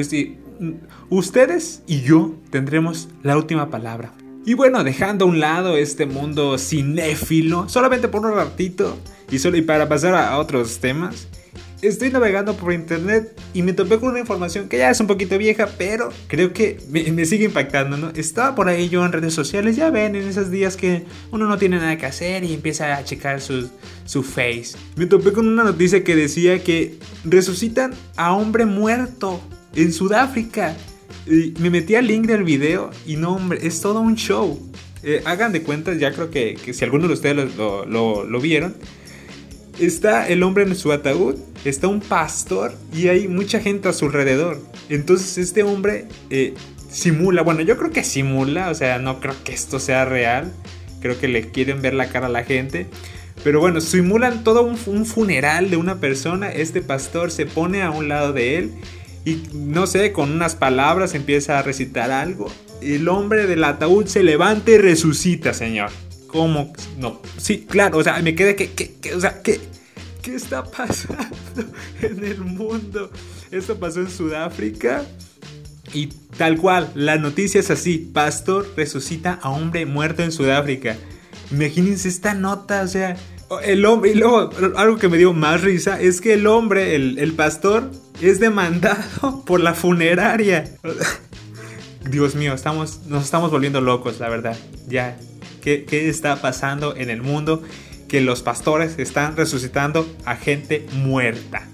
ustedes 1.10 1.82
y 1.86 2.00
yo 2.00 2.36
tendremos 2.48 3.10
la 3.22 3.36
última 3.36 3.68
palabra. 3.68 4.14
Y 4.46 4.54
bueno, 4.54 4.82
dejando 4.82 5.26
a 5.26 5.28
un 5.28 5.40
lado 5.40 5.76
este 5.76 6.06
mundo 6.06 6.56
cinéfilo, 6.56 7.68
solamente 7.68 8.08
por 8.08 8.24
un 8.24 8.32
ratito 8.32 8.96
y 9.30 9.38
solo 9.38 9.58
y 9.58 9.62
para 9.62 9.90
pasar 9.90 10.14
a 10.14 10.38
otros 10.38 10.78
temas, 10.78 11.28
estoy 11.82 12.10
navegando 12.10 12.56
por 12.56 12.72
internet 12.72 13.32
y 13.54 13.62
me 13.62 13.72
topé 13.72 13.98
con 13.98 14.10
una 14.10 14.20
información 14.20 14.68
que 14.68 14.78
ya 14.78 14.90
es 14.90 15.00
un 15.00 15.06
poquito 15.06 15.38
vieja, 15.38 15.68
pero 15.78 16.10
creo 16.26 16.52
que 16.52 16.78
me, 16.90 17.24
sigue 17.24 17.44
impactando, 17.44 17.96
¿no? 17.96 18.10
Estaba 18.10 18.54
por 18.54 18.68
ahí 18.68 18.88
yo 18.88 19.04
en 19.04 19.12
redes 19.12 19.34
sociales, 19.34 19.76
ya 19.76 19.90
ven, 19.90 20.16
en 20.16 20.26
esos 20.28 20.50
días 20.50 20.76
que 20.76 21.04
uno 21.30 21.46
no 21.46 21.58
tiene 21.58 21.76
nada 21.76 21.96
que 21.96 22.06
hacer 22.06 22.44
y 22.44 22.54
empieza 22.54 22.96
a 22.96 23.04
checar 23.04 23.40
su, 23.40 23.68
su 24.04 24.22
face. 24.22 24.76
Me 24.96 25.06
topé 25.06 25.32
con 25.32 25.46
una 25.46 25.64
noticia 25.64 26.02
que 26.04 26.16
decía 26.16 26.62
que 26.62 26.98
resucitan 27.24 27.92
a 28.16 28.32
hombre 28.32 28.64
muerto 28.64 29.40
en 29.74 29.92
Sudáfrica. 29.92 30.76
Y 31.26 31.54
me 31.60 31.70
metí 31.70 31.94
al 31.94 32.06
link 32.06 32.26
del 32.26 32.42
video 32.42 32.90
y 33.06 33.16
no, 33.16 33.36
hombre, 33.36 33.58
es 33.62 33.80
todo 33.80 34.00
un 34.00 34.16
show. 34.16 34.58
Eh, 35.02 35.22
hagan 35.24 35.52
de 35.52 35.62
cuentas, 35.62 35.98
ya 35.98 36.12
creo 36.12 36.30
que, 36.30 36.56
si 36.72 36.84
algunos 36.84 37.08
de 37.08 37.14
ustedes 37.14 37.56
lo, 37.56 37.84
lo, 37.84 38.40
vieron. 38.40 38.74
Está 39.78 40.28
el 40.28 40.42
hombre 40.42 40.64
en 40.64 40.74
su 40.74 40.90
ataúd, 40.90 41.36
está 41.64 41.86
un 41.86 42.00
pastor 42.00 42.74
y 42.92 43.08
hay 43.08 43.28
mucha 43.28 43.60
gente 43.60 43.88
a 43.88 43.92
su 43.92 44.06
alrededor. 44.06 44.60
Entonces 44.88 45.38
este 45.38 45.62
hombre 45.62 46.06
eh, 46.30 46.54
simula, 46.90 47.42
bueno, 47.42 47.60
yo 47.60 47.76
creo 47.78 47.92
que 47.92 48.02
simula, 48.02 48.70
o 48.70 48.74
sea, 48.74 48.98
no 48.98 49.20
creo 49.20 49.34
que 49.44 49.52
esto 49.52 49.78
sea 49.78 50.04
real. 50.04 50.52
Creo 51.00 51.18
que 51.18 51.28
le 51.28 51.50
quieren 51.50 51.80
ver 51.80 51.94
la 51.94 52.08
cara 52.08 52.26
a 52.26 52.30
la 52.30 52.42
gente. 52.42 52.88
Pero 53.44 53.60
bueno, 53.60 53.80
simulan 53.80 54.42
todo 54.42 54.64
un, 54.64 54.76
un 54.86 55.06
funeral 55.06 55.70
de 55.70 55.76
una 55.76 56.00
persona. 56.00 56.50
Este 56.50 56.82
pastor 56.82 57.30
se 57.30 57.46
pone 57.46 57.82
a 57.82 57.90
un 57.92 58.08
lado 58.08 58.32
de 58.32 58.58
él 58.58 58.72
y 59.24 59.42
no 59.52 59.86
sé, 59.86 60.12
con 60.12 60.32
unas 60.32 60.56
palabras 60.56 61.14
empieza 61.14 61.58
a 61.58 61.62
recitar 61.62 62.10
algo. 62.10 62.50
El 62.80 63.08
hombre 63.08 63.46
del 63.46 63.62
ataúd 63.62 64.06
se 64.06 64.22
levanta 64.22 64.70
y 64.70 64.78
resucita, 64.78 65.52
señor. 65.52 65.90
¿Cómo? 66.28 66.72
No. 66.98 67.20
Sí, 67.36 67.66
claro, 67.68 67.98
o 67.98 68.04
sea, 68.04 68.20
me 68.22 68.34
quedé 68.34 68.54
que, 68.54 69.14
o 69.14 69.20
sea, 69.20 69.42
que 69.42 69.60
¿Qué 70.22 70.34
está 70.34 70.64
pasando 70.64 71.24
en 72.02 72.24
el 72.24 72.40
mundo? 72.40 73.10
Esto 73.50 73.78
pasó 73.78 74.00
en 74.00 74.10
Sudáfrica. 74.10 75.04
Y 75.94 76.08
tal 76.36 76.58
cual, 76.58 76.90
la 76.94 77.16
noticia 77.16 77.60
es 77.60 77.70
así. 77.70 78.10
Pastor 78.12 78.68
resucita 78.76 79.38
a 79.40 79.50
hombre 79.50 79.86
muerto 79.86 80.22
en 80.22 80.32
Sudáfrica. 80.32 80.96
Imagínense 81.50 82.08
esta 82.08 82.34
nota, 82.34 82.82
o 82.82 82.88
sea, 82.88 83.16
el 83.62 83.86
hombre, 83.86 84.10
y 84.10 84.14
luego 84.14 84.50
algo 84.76 84.98
que 84.98 85.08
me 85.08 85.16
dio 85.16 85.32
más 85.32 85.62
risa 85.62 85.98
es 85.98 86.20
que 86.20 86.34
el 86.34 86.46
hombre, 86.46 86.94
el, 86.94 87.32
pastor, 87.32 87.90
es 88.20 88.38
demandado 88.38 89.42
por 89.46 89.60
la 89.60 89.72
funeraria. 89.72 90.76
Dios 92.10 92.34
mío, 92.34 92.52
estamos, 92.54 93.00
nos 93.06 93.24
estamos 93.24 93.50
volviendo 93.50 93.80
locos, 93.80 94.20
la 94.20 94.28
verdad. 94.28 94.56
Ya, 94.88 95.18
¿qué, 95.60 95.84
¿qué 95.84 96.08
está 96.08 96.40
pasando 96.40 96.96
en 96.96 97.10
el 97.10 97.22
mundo? 97.22 97.62
Que 98.08 98.20
los 98.20 98.42
pastores 98.42 98.98
están 98.98 99.36
resucitando 99.36 100.06
a 100.24 100.36
gente 100.36 100.86
muerta. 100.92 101.68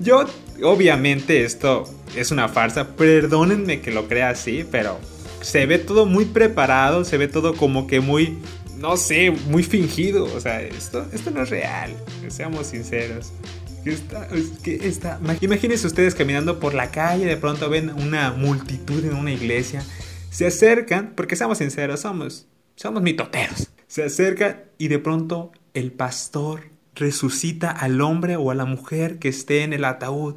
Yo, 0.00 0.26
obviamente, 0.62 1.44
esto 1.44 1.84
es 2.16 2.30
una 2.30 2.48
farsa. 2.48 2.96
Perdónenme 2.96 3.80
que 3.80 3.90
lo 3.90 4.08
crea 4.08 4.30
así, 4.30 4.64
pero 4.70 4.98
se 5.40 5.66
ve 5.66 5.78
todo 5.78 6.06
muy 6.06 6.24
preparado, 6.24 7.04
se 7.04 7.16
ve 7.16 7.28
todo 7.28 7.54
como 7.54 7.86
que 7.86 8.00
muy 8.00 8.38
no 8.84 8.98
sé, 8.98 9.30
muy 9.30 9.62
fingido. 9.62 10.24
O 10.24 10.40
sea, 10.40 10.60
esto, 10.60 11.06
esto 11.12 11.30
no 11.30 11.42
es 11.42 11.50
real. 11.50 11.90
Seamos 12.28 12.66
sinceros. 12.66 13.32
Está, 13.84 14.28
está, 14.64 15.20
imagínense 15.40 15.86
ustedes 15.86 16.14
caminando 16.14 16.58
por 16.58 16.72
la 16.72 16.90
calle, 16.90 17.26
de 17.26 17.36
pronto 17.36 17.68
ven 17.68 17.90
una 17.90 18.32
multitud 18.32 19.04
en 19.04 19.14
una 19.14 19.30
iglesia, 19.30 19.82
se 20.30 20.46
acercan, 20.46 21.12
porque 21.14 21.36
seamos 21.36 21.58
sinceros, 21.58 22.00
somos, 22.00 22.46
somos 22.76 23.02
mitoteros. 23.02 23.70
Se 23.86 24.04
acercan 24.04 24.64
y 24.78 24.88
de 24.88 24.98
pronto 24.98 25.52
el 25.74 25.92
pastor 25.92 26.70
resucita 26.94 27.70
al 27.70 28.00
hombre 28.00 28.36
o 28.36 28.50
a 28.50 28.54
la 28.54 28.64
mujer 28.64 29.18
que 29.18 29.28
esté 29.28 29.62
en 29.62 29.72
el 29.72 29.84
ataúd. 29.84 30.36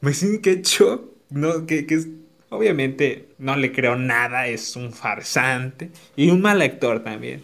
Me 0.00 0.10
dicen 0.10 0.40
que 0.40 0.62
shock, 0.62 1.04
no, 1.30 1.66
que, 1.66 1.86
que 1.86 2.04
obviamente 2.50 3.28
no 3.38 3.56
le 3.56 3.72
creo 3.72 3.96
nada, 3.96 4.46
es 4.46 4.76
un 4.76 4.92
farsante 4.92 5.90
y 6.16 6.30
un 6.30 6.40
mal 6.40 6.60
actor 6.62 7.02
también. 7.02 7.42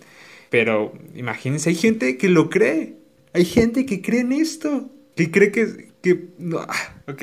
Pero 0.50 0.92
imagínense, 1.14 1.70
hay 1.70 1.76
gente 1.76 2.16
que 2.16 2.28
lo 2.28 2.50
cree. 2.50 2.96
Hay 3.32 3.44
gente 3.44 3.86
que 3.86 4.02
cree 4.02 4.20
en 4.20 4.32
esto. 4.32 4.90
Que 5.14 5.30
cree 5.30 5.52
que... 5.52 5.92
que 6.02 6.28
no, 6.38 6.58
ah, 6.58 7.02
ok. 7.06 7.22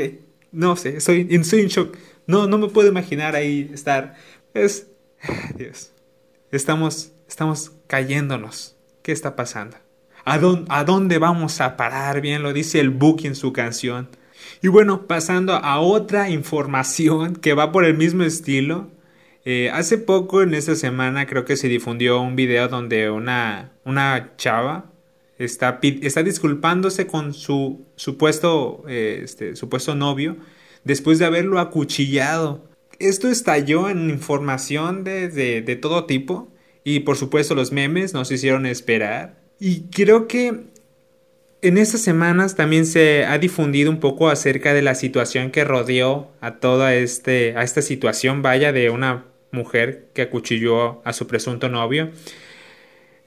No 0.54 0.76
sé, 0.78 0.98
estoy, 0.98 1.28
estoy 1.30 1.62
en 1.62 1.68
shock. 1.68 1.98
No, 2.26 2.48
no 2.48 2.58
me 2.58 2.70
puedo 2.70 2.88
imaginar 2.88 3.36
ahí 3.36 3.70
estar. 3.74 4.16
Es... 4.54 4.88
Dios. 5.58 5.92
Estamos, 6.52 7.12
estamos 7.28 7.74
cayéndonos. 7.88 8.78
¿Qué 9.02 9.12
está 9.12 9.36
pasando? 9.36 9.78
¿A 10.24 10.40
dónde, 10.40 10.66
¿A 10.70 10.84
dónde 10.84 11.18
vamos 11.18 11.62
a 11.62 11.78
parar? 11.78 12.22
Bien 12.22 12.44
lo 12.44 12.54
dice 12.54 12.80
el 12.80 12.90
Buki 12.90 13.28
en 13.28 13.36
su 13.36 13.52
canción. 13.54 14.10
Y 14.62 14.68
bueno, 14.70 15.08
pasando 15.08 15.54
a 15.54 15.80
otra 15.80 16.30
información 16.30 17.36
que 17.36 17.54
va 17.54 17.72
por 17.72 17.86
el 17.86 17.98
mismo 17.98 18.24
estilo. 18.24 18.90
Eh, 19.46 19.70
hace 19.74 19.98
poco, 19.98 20.42
en 20.42 20.54
esta 20.54 20.76
semana, 20.76 21.26
creo 21.26 21.46
que 21.46 21.56
se 21.58 21.68
difundió 21.68 22.22
un 22.22 22.36
video 22.36 22.68
donde 22.68 23.10
una, 23.10 23.72
una 23.86 24.36
chava 24.38 24.92
está, 25.38 25.80
está 25.82 26.24
disculpándose 26.24 27.08
con 27.08 27.34
su 27.34 27.86
supuesto, 27.96 28.84
eh, 28.88 29.22
este, 29.24 29.56
supuesto 29.56 29.96
novio 29.96 30.38
después 30.84 31.20
de 31.20 31.26
haberlo 31.26 31.60
acuchillado. 31.60 32.66
Esto 33.00 33.30
estalló 33.30 33.90
en 33.90 34.10
información 34.10 35.04
de, 35.04 35.30
de, 35.30 35.76
todo 35.76 36.06
tipo 36.06 36.52
y 36.84 37.02
por 37.02 37.16
supuesto 37.16 37.54
los 37.54 37.72
memes 37.72 38.14
nos 38.14 38.32
hicieron 38.32 38.66
esperar. 38.66 39.38
Y 39.60 39.82
creo 39.90 40.28
que 40.28 40.64
en 41.62 41.78
estas 41.78 42.02
semanas 42.02 42.56
también 42.56 42.86
se 42.86 43.26
ha 43.26 43.38
difundido 43.38 43.92
un 43.92 44.00
poco 44.00 44.30
acerca 44.30 44.74
de 44.74 44.82
la 44.82 44.96
situación 44.96 45.52
que 45.52 45.64
rodeó 45.64 46.32
a 46.42 46.60
toda 46.60 46.96
este, 46.96 47.56
a 47.56 47.64
esta 47.64 47.82
situación, 47.82 48.42
vaya, 48.42 48.72
de 48.72 48.90
una 48.90 49.26
mujer 49.52 50.08
que 50.14 50.24
acuchilló 50.24 51.02
a 51.06 51.14
su 51.14 51.28
presunto 51.28 51.70
novio. 51.70 52.12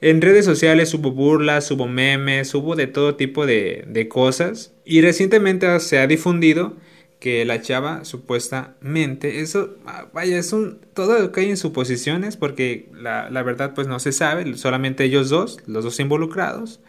En 0.01 0.21
redes 0.21 0.45
sociales 0.45 0.93
hubo 0.93 1.11
burlas, 1.11 1.69
hubo 1.71 1.87
memes, 1.87 2.53
hubo 2.55 2.75
de 2.75 2.87
todo 2.87 3.15
tipo 3.15 3.45
de, 3.45 3.85
de 3.87 4.07
cosas. 4.07 4.73
Y 4.83 5.01
recientemente 5.01 5.79
se 5.79 5.99
ha 5.99 6.07
difundido 6.07 6.75
que 7.21 7.45
la 7.45 7.61
chava 7.61 8.03
supuestamente, 8.03 9.41
eso, 9.41 9.77
ah, 9.85 10.07
vaya, 10.11 10.39
es 10.39 10.53
un, 10.53 10.79
todo 10.95 11.31
hay 11.35 11.49
en 11.51 11.55
suposiciones 11.55 12.35
porque 12.35 12.89
la, 12.95 13.29
la 13.29 13.43
verdad 13.43 13.75
pues 13.75 13.87
no 13.87 13.99
se 13.99 14.11
sabe, 14.11 14.57
solamente 14.57 15.03
ellos 15.03 15.29
dos, 15.29 15.59
los 15.67 15.83
dos 15.83 15.99
involucrados, 15.99 16.79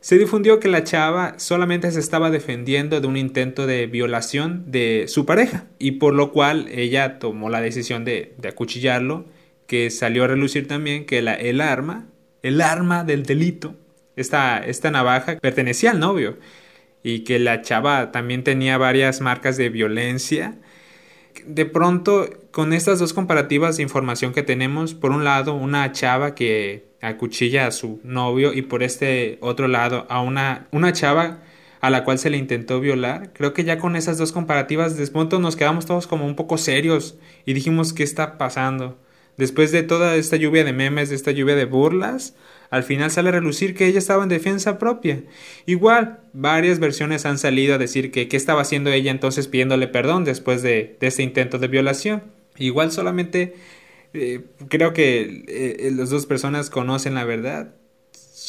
se 0.00 0.18
difundió 0.18 0.58
que 0.58 0.66
la 0.66 0.82
chava 0.82 1.38
solamente 1.38 1.92
se 1.92 2.00
estaba 2.00 2.32
defendiendo 2.32 3.00
de 3.00 3.06
un 3.06 3.16
intento 3.16 3.68
de 3.68 3.86
violación 3.86 4.64
de 4.66 5.04
su 5.06 5.26
pareja 5.26 5.66
y 5.78 5.92
por 5.92 6.12
lo 6.12 6.32
cual 6.32 6.66
ella 6.72 7.20
tomó 7.20 7.48
la 7.48 7.60
decisión 7.60 8.04
de, 8.04 8.34
acuchillarlo, 8.44 9.26
que 9.68 9.90
salió 9.90 10.24
a 10.24 10.26
relucir 10.26 10.66
también 10.66 11.06
que 11.06 11.22
la, 11.22 11.34
el 11.34 11.60
arma, 11.60 12.08
el 12.42 12.60
arma 12.60 13.04
del 13.04 13.22
delito, 13.22 13.76
esta, 14.16 14.58
esta 14.58 14.90
navaja 14.90 15.38
pertenecía 15.38 15.92
al 15.92 16.00
novio 16.00 16.36
y 17.02 17.20
que 17.20 17.38
la 17.38 17.62
chava 17.62 18.12
también 18.12 18.44
tenía 18.44 18.78
varias 18.78 19.20
marcas 19.20 19.56
de 19.56 19.68
violencia. 19.68 20.56
De 21.46 21.66
pronto, 21.66 22.28
con 22.50 22.72
estas 22.72 22.98
dos 22.98 23.12
comparativas 23.12 23.76
de 23.76 23.82
información 23.82 24.32
que 24.32 24.42
tenemos, 24.42 24.94
por 24.94 25.10
un 25.10 25.24
lado, 25.24 25.54
una 25.54 25.90
chava 25.92 26.34
que 26.34 26.84
acuchilla 27.00 27.66
a 27.66 27.72
su 27.72 28.00
novio 28.04 28.52
y 28.52 28.62
por 28.62 28.82
este 28.82 29.38
otro 29.40 29.66
lado 29.66 30.06
a 30.08 30.22
una, 30.22 30.68
una 30.70 30.92
chava 30.92 31.40
a 31.80 31.90
la 31.90 32.04
cual 32.04 32.18
se 32.18 32.30
le 32.30 32.36
intentó 32.36 32.80
violar. 32.80 33.32
Creo 33.32 33.52
que 33.52 33.64
ya 33.64 33.78
con 33.78 33.96
esas 33.96 34.16
dos 34.16 34.30
comparativas 34.30 34.96
de 34.96 35.06
pronto 35.08 35.40
nos 35.40 35.56
quedamos 35.56 35.84
todos 35.84 36.06
como 36.06 36.26
un 36.26 36.36
poco 36.36 36.56
serios 36.56 37.18
y 37.44 37.54
dijimos 37.54 37.92
qué 37.92 38.04
está 38.04 38.38
pasando. 38.38 38.96
Después 39.36 39.72
de 39.72 39.82
toda 39.82 40.14
esta 40.14 40.36
lluvia 40.36 40.62
de 40.62 40.72
memes, 40.72 41.08
de 41.08 41.16
esta 41.16 41.32
lluvia 41.32 41.56
de 41.56 41.64
burlas, 41.64 42.36
al 42.72 42.84
final 42.84 43.10
sale 43.10 43.28
a 43.28 43.32
relucir 43.32 43.74
que 43.74 43.86
ella 43.86 43.98
estaba 43.98 44.22
en 44.22 44.30
defensa 44.30 44.78
propia. 44.78 45.22
Igual, 45.66 46.20
varias 46.32 46.78
versiones 46.78 47.26
han 47.26 47.36
salido 47.36 47.74
a 47.74 47.78
decir 47.78 48.10
que 48.10 48.28
qué 48.28 48.36
estaba 48.38 48.62
haciendo 48.62 48.90
ella 48.90 49.10
entonces 49.10 49.46
pidiéndole 49.46 49.88
perdón 49.88 50.24
después 50.24 50.62
de, 50.62 50.96
este 51.02 51.22
intento 51.22 51.58
de 51.58 51.68
violación. 51.68 52.22
Igual 52.56 52.90
solamente 52.90 53.54
eh, 54.14 54.46
creo 54.68 54.94
que 54.94 55.44
eh, 55.48 55.92
las 55.94 56.08
dos 56.08 56.24
personas 56.24 56.70
conocen 56.70 57.14
la 57.14 57.24
verdad. 57.24 57.74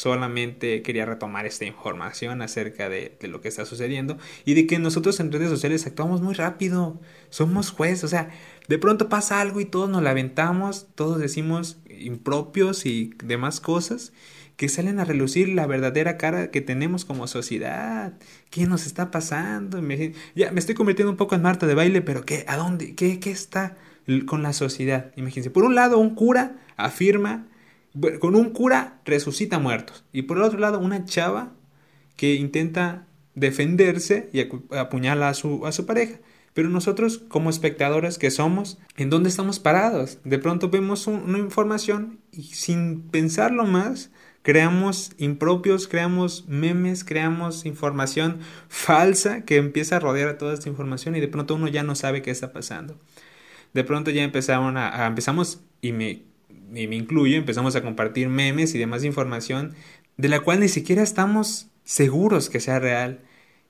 Solamente 0.04 0.82
quería 0.82 1.06
retomar 1.06 1.46
esta 1.46 1.64
información 1.64 2.42
acerca 2.42 2.90
de, 2.90 3.18
lo 3.22 3.40
que 3.40 3.48
está 3.48 3.64
sucediendo 3.64 4.18
y 4.44 4.54
de 4.54 4.68
que 4.68 4.78
nosotros 4.78 5.18
en 5.22 5.32
redes 5.32 5.50
sociales 5.50 5.88
actuamos 5.88 6.22
muy 6.22 6.34
rápido. 6.34 7.00
Somos 7.30 7.72
jueces, 7.72 8.04
o 8.04 8.10
sea, 8.10 8.30
de 8.68 8.78
pronto 8.78 9.08
pasa 9.08 9.40
algo 9.40 9.62
y 9.62 9.66
todos 9.66 9.90
nos 9.90 10.04
lamentamos, 10.04 10.88
todos 10.96 11.20
decimos 11.20 11.78
impropios 11.88 12.86
y 12.86 13.14
demás 13.24 13.62
cosas 13.62 14.12
que 14.58 14.68
salen 14.68 15.00
a 15.00 15.06
relucir 15.06 15.48
la 15.48 15.68
verdadera 15.68 16.18
cara 16.18 16.52
que 16.52 16.60
tenemos 16.60 17.06
como 17.06 17.26
sociedad. 17.28 18.12
¿Qué 18.50 18.68
nos 18.68 18.86
está 18.86 19.10
pasando? 19.10 19.82
Ya 20.36 20.52
me 20.52 20.60
estoy 20.60 20.76
convirtiendo 20.76 21.12
un 21.12 21.18
poco 21.18 21.36
en 21.36 21.44
Marta 21.44 21.66
de 21.66 21.76
baile, 21.76 22.02
pero 22.02 22.26
¿qué? 22.26 22.44
¿A 22.50 22.58
dónde? 22.58 22.94
¿Qué, 22.96 23.22
qué 23.22 23.32
está? 23.32 23.78
con 24.26 24.44
la 24.44 24.52
sociedad. 24.52 25.14
Imagínense, 25.16 25.50
por 25.50 25.64
un 25.64 25.76
lado 25.76 25.98
un 25.98 26.14
cura 26.14 26.58
afirma, 26.76 27.48
con 28.20 28.36
un 28.36 28.52
cura 28.52 29.02
resucita 29.06 29.60
muertos. 29.60 30.04
Y 30.12 30.24
por 30.24 30.40
otro 30.40 30.60
lado 30.60 30.80
una 30.80 31.06
chava 31.06 31.54
que 32.16 32.36
intenta 32.36 33.08
defenderse 33.36 34.30
y 34.34 34.48
apuñala 34.76 35.30
a 35.30 35.34
su, 35.34 35.66
a 35.66 35.72
su 35.72 35.86
pareja. 35.86 36.20
Pero 36.54 36.70
nosotros, 36.70 37.18
como 37.18 37.50
espectadores 37.50 38.20
que 38.20 38.30
somos, 38.30 38.78
¿en 38.96 39.10
dónde 39.10 39.30
estamos 39.30 39.60
parados? 39.60 40.20
De 40.24 40.38
pronto 40.38 40.70
vemos 40.70 41.08
una 41.08 41.40
información 41.40 42.20
y 42.32 42.44
sin 42.44 43.10
pensarlo 43.10 43.66
más, 43.66 44.12
creamos 44.44 45.14
impropios, 45.18 45.88
creamos 45.88 46.46
memes, 46.48 47.04
creamos 47.04 47.66
información 47.66 48.40
falsa 48.68 49.46
que 49.46 49.56
empieza 49.56 49.96
a 49.96 50.00
rodear 50.00 50.30
a 50.30 50.38
toda 50.38 50.54
esta 50.54 50.70
información 50.70 51.16
y 51.16 51.22
de 51.22 51.28
pronto 51.28 51.56
uno 51.56 51.68
ya 51.68 51.82
no 51.82 51.96
sabe 51.96 52.22
qué 52.22 52.30
está 52.30 52.54
pasando 52.54 53.00
de 53.74 53.84
pronto 53.84 54.12
ya 54.12 54.24
empezaron 54.24 54.78
a, 54.78 55.06
empezamos, 55.06 55.62
y 55.82 55.92
me, 55.92 56.24
y 56.74 56.88
me 56.88 56.96
incluyo, 56.96 57.38
empezamos 57.38 57.76
a 57.76 57.82
compartir 57.82 58.30
memes 58.30 58.76
y 58.76 58.80
demás 58.80 59.04
información 59.04 59.74
de 60.18 60.30
la 60.30 60.42
cual 60.42 60.60
ni 60.60 60.70
siquiera 60.70 61.04
estamos 61.04 61.68
seguros 61.84 62.50
que 62.50 62.60
sea 62.60 62.80
real. 62.80 63.22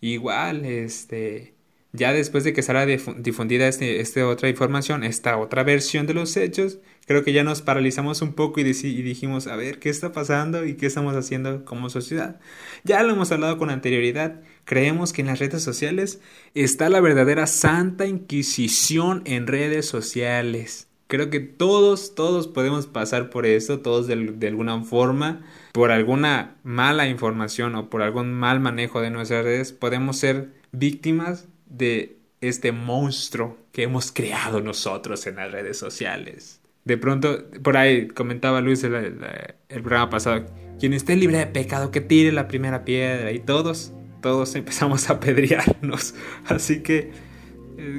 Igual, 0.01 0.65
este, 0.65 1.53
ya 1.93 2.11
después 2.13 2.43
de 2.43 2.53
que 2.53 2.61
será 2.61 2.85
difundida 2.85 3.67
este, 3.67 4.01
esta 4.01 4.27
otra 4.27 4.49
información, 4.49 5.03
esta 5.03 5.37
otra 5.37 5.63
versión 5.63 6.07
de 6.07 6.13
los 6.13 6.35
hechos, 6.35 6.79
creo 7.05 7.23
que 7.23 7.33
ya 7.33 7.43
nos 7.43 7.61
paralizamos 7.61 8.21
un 8.21 8.33
poco 8.33 8.59
y, 8.59 8.63
y, 8.63 9.01
dijimos, 9.01 9.47
a 9.47 9.55
ver, 9.55 9.79
¿qué 9.79 9.89
está 9.89 10.11
pasando 10.11 10.65
y 10.65 10.75
qué 10.75 10.87
estamos 10.87 11.15
haciendo 11.15 11.63
como 11.65 11.89
sociedad? 11.89 12.39
Ya 12.83 13.03
lo 13.03 13.13
hemos 13.13 13.31
hablado 13.31 13.57
con 13.57 13.69
anterioridad, 13.69 14.41
Creemos 14.65 15.11
que 15.11 15.21
en 15.21 15.27
las 15.27 15.39
redes 15.39 15.61
sociales 15.61 16.21
está 16.53 16.89
la 16.89 17.01
verdadera 17.01 17.47
santa 17.47 18.05
inquisición 18.05 19.21
en 19.25 19.47
redes 19.47 19.85
sociales. 19.87 20.87
Creo 21.13 21.29
que 21.29 21.41
todos, 21.41 22.15
todos 22.15 22.47
podemos 22.47 22.87
pasar 22.87 23.29
por 23.29 23.45
eso, 23.45 23.81
todos 23.81 24.07
de, 24.07 24.47
alguna 24.47 24.81
forma, 24.81 25.45
por 25.71 25.91
alguna 25.91 26.55
mala 26.63 27.07
información 27.07 27.75
o 27.75 27.87
por 27.87 28.01
algún 28.01 28.33
mal 28.33 28.59
manejo 28.59 28.99
de 28.99 29.11
nuestras 29.11 29.45
redes, 29.45 29.73
podemos 29.73 30.17
ser 30.17 30.49
víctimas 30.71 31.47
de 31.67 32.17
este 32.41 32.71
monstruo 32.71 33.59
que 33.71 33.83
hemos 33.83 34.11
creado 34.11 34.59
nosotros 34.61 35.27
en 35.27 35.35
las 35.35 35.51
redes 35.51 35.77
sociales. 35.77 36.61
De 36.83 36.97
pronto, 36.97 37.43
por 37.61 37.77
ahí 37.77 38.07
comentaba 38.07 38.59
Luis 38.61 38.83
el, 38.83 38.95
el, 38.95 39.81
programa 39.83 40.09
pasado, 40.09 40.47
quien 40.79 40.93
esté 40.93 41.15
libre 41.15 41.37
de 41.37 41.45
pecado, 41.45 41.91
que 41.91 42.01
tire 42.01 42.31
la 42.31 42.47
primera 42.47 42.85
piedra 42.85 43.31
y 43.31 43.37
todos, 43.37 43.93
todos 44.23 44.55
empezamos 44.55 45.11
a 45.11 45.19
pedrearnos. 45.19 46.15
Así 46.47 46.81
que 46.81 47.11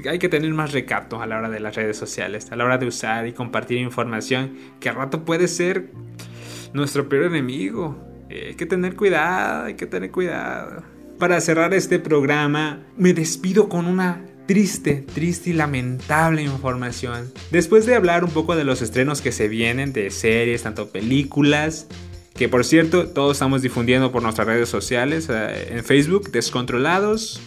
hay 0.08 0.18
que 0.18 0.28
tener 0.28 0.52
más 0.54 0.72
recato 0.72 1.20
a 1.20 1.26
la 1.26 1.38
hora 1.38 1.50
de 1.50 1.60
las 1.60 1.74
redes 1.74 1.96
sociales, 1.96 2.48
a 2.50 2.56
la 2.56 2.64
hora 2.64 2.78
de 2.78 2.86
usar 2.86 3.26
y 3.26 3.32
compartir 3.32 3.78
información 3.78 4.56
que 4.80 4.88
a 4.88 4.92
rato 4.92 5.24
puede 5.24 5.48
ser 5.48 5.90
nuestro 6.72 7.08
peor 7.08 7.24
enemigo. 7.24 7.96
Eh, 8.28 8.48
hay 8.48 8.54
que 8.54 8.66
tener 8.66 8.96
cuidado, 8.96 9.66
hay 9.66 9.74
que 9.74 9.86
tener 9.86 10.10
cuidado. 10.10 10.82
Para 11.18 11.40
cerrar 11.40 11.74
este 11.74 11.98
programa, 11.98 12.80
me 12.96 13.14
despido 13.14 13.68
con 13.68 13.86
una 13.86 14.24
triste, 14.46 15.04
triste 15.14 15.50
y 15.50 15.52
lamentable 15.54 16.42
información. 16.42 17.32
Después 17.50 17.86
de 17.86 17.94
hablar 17.94 18.24
un 18.24 18.30
poco 18.30 18.56
de 18.56 18.64
los 18.64 18.82
estrenos 18.82 19.22
que 19.22 19.32
se 19.32 19.48
vienen 19.48 19.92
de 19.92 20.10
series, 20.10 20.62
tanto 20.62 20.90
películas, 20.90 21.86
que 22.34 22.48
por 22.48 22.64
cierto 22.64 23.08
todos 23.08 23.36
estamos 23.36 23.62
difundiendo 23.62 24.12
por 24.12 24.22
nuestras 24.22 24.46
redes 24.46 24.68
sociales, 24.68 25.28
eh, 25.30 25.68
en 25.70 25.84
Facebook, 25.84 26.30
Descontrolados, 26.30 27.40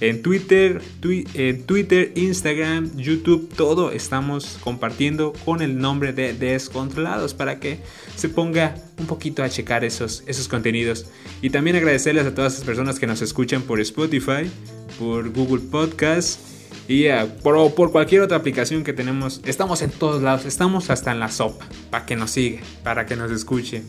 en 0.00 0.22
Twitter, 0.22 0.82
twi 1.00 1.26
en 1.34 1.64
Twitter, 1.64 2.12
Instagram, 2.16 2.96
YouTube, 2.96 3.48
todo 3.54 3.92
estamos 3.92 4.58
compartiendo 4.62 5.32
con 5.44 5.62
el 5.62 5.78
nombre 5.78 6.12
de 6.12 6.32
Descontrolados 6.32 7.34
para 7.34 7.60
que 7.60 7.78
se 8.16 8.28
ponga 8.28 8.74
un 8.98 9.06
poquito 9.06 9.42
a 9.42 9.48
checar 9.48 9.84
esos, 9.84 10.24
esos 10.26 10.48
contenidos. 10.48 11.06
Y 11.40 11.50
también 11.50 11.76
agradecerles 11.76 12.26
a 12.26 12.34
todas 12.34 12.54
las 12.54 12.64
personas 12.64 12.98
que 12.98 13.06
nos 13.06 13.22
escuchan 13.22 13.62
por 13.62 13.80
Spotify, 13.80 14.50
por 14.98 15.30
Google 15.30 15.62
Podcast 15.70 16.40
y 16.88 17.08
uh, 17.08 17.28
por, 17.42 17.74
por, 17.74 17.92
cualquier 17.92 18.22
otra 18.22 18.36
aplicación 18.36 18.84
que 18.84 18.92
tenemos. 18.92 19.40
Estamos 19.44 19.82
en 19.82 19.90
todos 19.90 20.22
lados, 20.22 20.44
estamos 20.44 20.90
hasta 20.90 21.12
en 21.12 21.20
la 21.20 21.30
sopa, 21.30 21.66
para 21.90 22.06
que 22.06 22.16
nos 22.16 22.32
siga, 22.32 22.60
para 22.82 23.06
que 23.06 23.16
nos 23.16 23.30
escuche. 23.30 23.82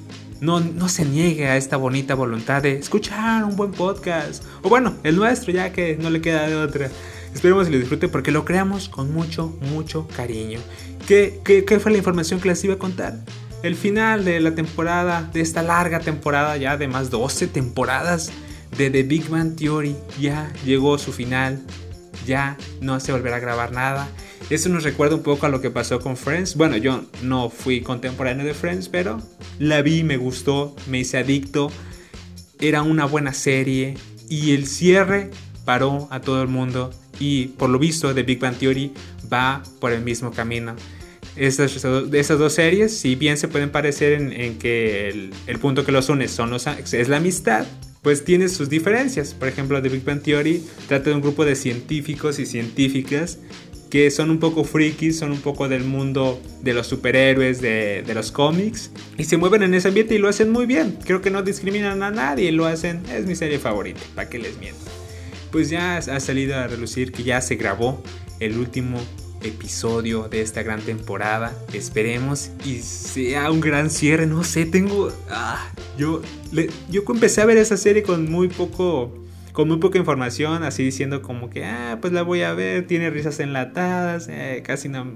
No, 0.43 0.59
no 0.59 0.89
se 0.89 1.05
niegue 1.05 1.47
a 1.47 1.55
esta 1.55 1.77
bonita 1.77 2.15
voluntad 2.15 2.61
de 2.61 2.73
escuchar 2.73 3.45
un 3.45 3.55
buen 3.55 3.71
podcast. 3.71 4.43
O 4.61 4.67
bueno, 4.67 4.93
el 5.03 5.15
nuestro, 5.15 5.53
ya 5.53 5.71
que 5.71 5.95
no 5.95 6.09
le 6.09 6.19
queda 6.19 6.49
de 6.49 6.57
otra. 6.57 6.89
Esperemos 7.33 7.67
que 7.67 7.71
lo 7.71 7.79
disfrute 7.79 8.09
porque 8.09 8.31
lo 8.31 8.43
creamos 8.43 8.89
con 8.89 9.13
mucho, 9.13 9.57
mucho 9.71 10.05
cariño. 10.13 10.59
¿Qué, 11.07 11.39
qué, 11.45 11.63
qué 11.63 11.79
fue 11.79 11.93
la 11.93 11.97
información 11.97 12.41
que 12.41 12.49
les 12.49 12.61
iba 12.65 12.73
a 12.73 12.77
contar? 12.77 13.19
El 13.61 13.77
final 13.77 14.25
de 14.25 14.41
la 14.41 14.53
temporada, 14.53 15.29
de 15.31 15.39
esta 15.39 15.63
larga 15.63 16.01
temporada, 16.01 16.57
ya 16.57 16.75
de 16.75 16.89
más 16.89 17.09
12 17.09 17.47
temporadas 17.47 18.29
de 18.77 18.89
The 18.89 19.03
Big 19.03 19.29
Bang 19.29 19.55
Theory, 19.55 19.95
ya 20.19 20.51
llegó 20.65 20.97
su 20.97 21.13
final. 21.13 21.61
Ya 22.27 22.57
no 22.81 22.99
se 22.99 23.13
volverá 23.13 23.37
a 23.37 23.39
grabar 23.39 23.71
nada. 23.71 24.09
Eso 24.49 24.69
nos 24.69 24.83
recuerda 24.83 25.15
un 25.15 25.23
poco 25.23 25.45
a 25.45 25.49
lo 25.49 25.61
que 25.61 25.71
pasó 25.71 25.99
con 25.99 26.17
Friends. 26.17 26.55
Bueno, 26.55 26.77
yo 26.77 27.05
no 27.21 27.49
fui 27.49 27.81
contemporáneo 27.81 28.45
de 28.45 28.53
Friends, 28.53 28.89
pero 28.89 29.21
la 29.57 29.81
vi, 29.81 30.03
me 30.03 30.17
gustó, 30.17 30.75
me 30.87 30.99
hice 30.99 31.17
adicto. 31.17 31.71
Era 32.59 32.81
una 32.81 33.05
buena 33.05 33.33
serie 33.33 33.95
y 34.29 34.53
el 34.53 34.67
cierre 34.67 35.31
paró 35.65 36.07
a 36.11 36.21
todo 36.21 36.41
el 36.41 36.49
mundo 36.49 36.91
y 37.19 37.47
por 37.47 37.69
lo 37.69 37.79
visto 37.79 38.13
The 38.13 38.23
Big 38.23 38.39
Bang 38.39 38.55
Theory 38.55 38.91
va 39.31 39.63
por 39.79 39.91
el 39.91 40.01
mismo 40.01 40.31
camino. 40.31 40.75
Estas, 41.35 41.75
esas 41.75 42.39
dos 42.39 42.53
series, 42.53 42.95
si 42.95 43.15
bien 43.15 43.37
se 43.37 43.47
pueden 43.47 43.71
parecer 43.71 44.13
en, 44.13 44.59
que 44.59 45.09
el, 45.09 45.33
el, 45.47 45.57
punto 45.57 45.83
que 45.83 45.91
los 45.91 46.09
une 46.09 46.27
son 46.27 46.51
los, 46.51 46.67
es 46.67 47.09
la 47.09 47.17
amistad, 47.17 47.65
pues 48.03 48.23
tiene 48.23 48.49
sus 48.49 48.69
diferencias. 48.69 49.33
Por 49.33 49.47
ejemplo, 49.47 49.81
The 49.81 49.89
Big 49.89 50.03
Bang 50.03 50.21
Theory 50.21 50.63
trata 50.87 51.09
de 51.09 51.15
un 51.15 51.21
grupo 51.21 51.43
de 51.43 51.55
científicos 51.55 52.37
y 52.37 52.45
científicas 52.45 53.39
que 53.93 54.09
son 54.09 54.31
un 54.31 54.39
poco 54.39 54.63
frikis, 54.63 55.19
son 55.19 55.31
un 55.31 55.41
poco 55.41 55.69
del 55.69 55.83
mundo 55.83 56.41
de 56.63 56.73
los 56.73 56.87
superhéroes, 56.87 57.61
de, 57.61 58.01
de, 58.01 58.13
los 58.15 58.31
cómics, 58.31 58.89
y 59.19 59.25
se 59.25 59.37
mueven 59.37 59.61
en 59.61 59.75
ese 59.75 59.89
ambiente 59.89 60.15
y 60.15 60.17
lo 60.17 60.29
hacen 60.29 60.49
muy 60.49 60.65
bien. 60.65 60.97
Creo 61.05 61.21
que 61.21 61.29
no 61.29 61.43
discriminan 61.43 62.01
a 62.01 62.09
nadie, 62.09 62.51
lo 62.51 62.65
hacen, 62.65 63.03
es 63.13 63.27
mi 63.27 63.35
serie 63.35 63.59
favorita, 63.59 64.01
para 64.15 64.27
que 64.27 64.39
les 64.39 64.57
miento. 64.57 64.81
Pues 65.51 65.69
ya 65.69 65.97
ha 65.97 66.19
salido 66.19 66.55
a 66.55 66.65
relucir 66.65 67.11
que 67.11 67.21
ya 67.21 67.39
se 67.39 67.55
grabó 67.55 68.01
el 68.39 68.57
último 68.57 68.99
episodio 69.43 70.27
de 70.27 70.41
esta 70.41 70.63
gran 70.63 70.81
temporada. 70.81 71.55
Esperemos 71.71 72.49
y 72.65 72.79
sea 72.79 73.51
un 73.51 73.61
gran 73.61 73.91
cierre. 73.91 74.25
No 74.25 74.43
sé, 74.43 74.65
tengo. 74.65 75.11
Ah, 75.29 75.71
yo, 75.99 76.23
le, 76.51 76.71
yo 76.89 77.03
empecé 77.09 77.41
a 77.41 77.45
ver 77.45 77.57
esa 77.57 77.77
serie 77.77 78.01
con 78.01 78.31
muy 78.31 78.47
poco 78.47 79.22
con 79.53 79.67
muy 79.67 79.77
poca 79.77 79.99
información, 79.99 80.63
así 80.63 80.83
diciendo 80.83 81.21
como 81.21 81.49
que, 81.49 81.63
ah, 81.63 81.99
pues 82.01 82.11
la 82.11 82.23
voy 82.23 82.41
a 82.41 82.53
ver, 82.53 82.87
tiene 82.87 83.11
risas 83.11 83.39
enlatadas, 83.39 84.27
eh, 84.27 84.63
casi 84.65 84.89
no, 84.89 85.13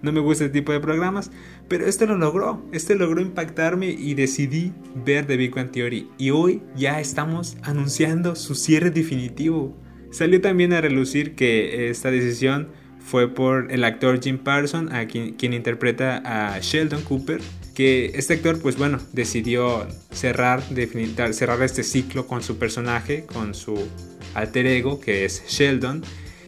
no 0.00 0.12
me 0.12 0.20
gusta 0.20 0.44
este 0.44 0.60
tipo 0.60 0.72
de 0.72 0.78
programas, 0.78 1.32
pero 1.68 1.86
este 1.86 2.06
lo 2.06 2.16
logró, 2.16 2.64
este 2.72 2.94
logró 2.94 3.20
impactarme 3.20 3.90
y 3.90 4.14
decidí 4.14 4.72
ver 4.94 5.26
The 5.26 5.36
Big 5.36 5.54
Bang 5.54 5.72
Theory. 5.72 6.08
Y 6.18 6.30
hoy 6.30 6.62
ya 6.76 7.00
estamos 7.00 7.56
anunciando 7.62 8.36
su 8.36 8.54
cierre 8.54 8.90
definitivo. 8.90 9.76
Salió 10.12 10.40
también 10.40 10.72
a 10.72 10.80
relucir 10.80 11.34
que 11.34 11.90
esta 11.90 12.12
decisión 12.12 12.68
fue 13.00 13.28
por 13.34 13.72
el 13.72 13.82
actor 13.82 14.20
Jim 14.22 14.38
Parsons, 14.38 14.92
a 14.92 15.06
quien, 15.06 15.34
quien 15.34 15.52
interpreta 15.52 16.22
a 16.24 16.60
Sheldon 16.60 17.02
Cooper, 17.02 17.40
que 17.74 18.12
este 18.14 18.34
actor 18.34 18.60
pues 18.60 18.76
bueno 18.76 18.98
decidió 19.12 19.86
cerrar, 20.12 20.68
definitar, 20.70 21.34
cerrar 21.34 21.62
este 21.62 21.82
ciclo 21.82 22.26
con 22.26 22.42
su 22.42 22.58
personaje, 22.58 23.24
con 23.26 23.54
su 23.54 23.86
alter 24.34 24.66
ego 24.66 25.00
que 25.00 25.24
es 25.24 25.42
Sheldon. 25.48 26.02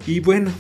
Y 0.07 0.21
bueno, 0.21 0.51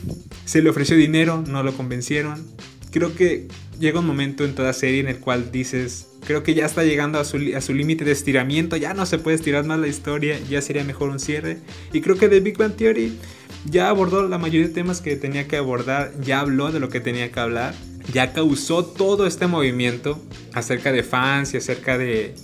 se 0.44 0.62
le 0.62 0.70
ofreció 0.70 0.96
dinero, 0.96 1.42
no 1.46 1.62
lo 1.62 1.72
convencieron. 1.76 2.46
Creo 2.90 3.14
que 3.14 3.48
llega 3.80 4.00
un 4.00 4.06
momento 4.06 4.44
en 4.44 4.54
toda 4.54 4.72
serie 4.72 5.00
en 5.00 5.08
el 5.08 5.18
cual 5.18 5.50
dices, 5.50 6.08
creo 6.26 6.42
que 6.42 6.54
ya 6.54 6.66
está 6.66 6.84
llegando 6.84 7.18
a 7.18 7.24
su, 7.24 7.38
a 7.56 7.60
su 7.60 7.74
límite 7.74 8.04
de 8.04 8.12
estiramiento, 8.12 8.76
ya 8.76 8.94
no 8.94 9.06
se 9.06 9.18
puede 9.18 9.36
estirar 9.36 9.64
más 9.64 9.80
la 9.80 9.88
historia, 9.88 10.38
ya 10.48 10.62
sería 10.62 10.84
mejor 10.84 11.08
un 11.10 11.18
cierre. 11.18 11.58
Y 11.92 12.00
creo 12.00 12.16
que 12.16 12.28
The 12.28 12.40
Big 12.40 12.58
Bang 12.58 12.76
Theory 12.76 13.18
ya 13.64 13.88
abordó 13.88 14.28
la 14.28 14.38
mayoría 14.38 14.68
de 14.68 14.74
temas 14.74 15.00
que 15.00 15.16
tenía 15.16 15.48
que 15.48 15.56
abordar, 15.56 16.12
ya 16.20 16.40
habló 16.40 16.70
de 16.70 16.80
lo 16.80 16.88
que 16.88 17.00
tenía 17.00 17.32
que 17.32 17.40
hablar 17.40 17.74
ya 18.12 18.32
causó 18.32 18.84
todo 18.84 19.26
este 19.26 19.46
movimiento 19.46 20.20
acerca 20.52 20.92
de 20.92 21.02
fans 21.02 21.54
y 21.54 21.58
acerca 21.58 21.98
de, 21.98 22.34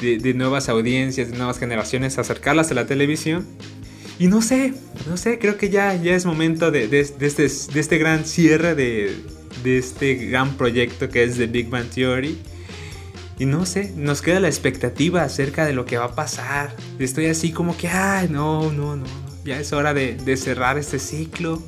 de, 0.00 0.34
nuevas 0.34 0.68
audiencias, 0.68 1.30
de 1.30 1.36
nuevas 1.36 1.58
generaciones, 1.58 2.18
acercarlas 2.18 2.70
a 2.70 2.74
la 2.74 2.86
televisión. 2.86 3.46
Y 4.18 4.28
no 4.28 4.42
sé, 4.42 4.74
no 5.08 5.16
sé, 5.16 5.38
creo 5.38 5.56
que 5.56 5.70
ya, 5.70 5.94
ya 5.96 6.14
es 6.14 6.24
momento 6.24 6.70
de, 6.70 6.86
de, 6.86 7.00
este, 7.00 7.44
este 7.46 7.98
gran 7.98 8.24
cierre 8.24 8.74
de, 8.74 9.16
este 9.64 10.14
gran 10.14 10.56
proyecto 10.56 11.08
que 11.08 11.24
es 11.24 11.36
The 11.36 11.46
Big 11.46 11.68
Bang 11.68 11.88
Theory. 11.88 12.38
Y 13.36 13.46
no 13.46 13.66
sé, 13.66 13.92
nos 13.96 14.22
queda 14.22 14.38
la 14.38 14.46
expectativa 14.46 15.22
acerca 15.24 15.66
de 15.66 15.72
lo 15.72 15.84
que 15.86 15.98
va 15.98 16.04
a 16.04 16.14
pasar. 16.14 16.76
Estoy 17.00 17.26
así 17.26 17.50
como 17.50 17.76
que, 17.76 17.88
ay, 17.88 18.28
no, 18.30 18.70
no, 18.70 18.94
no, 18.94 19.06
ya 19.44 19.58
es 19.58 19.72
hora 19.72 19.92
de 19.92 20.36
cerrar 20.36 20.78
este 20.78 21.00
ciclo. 21.00 21.60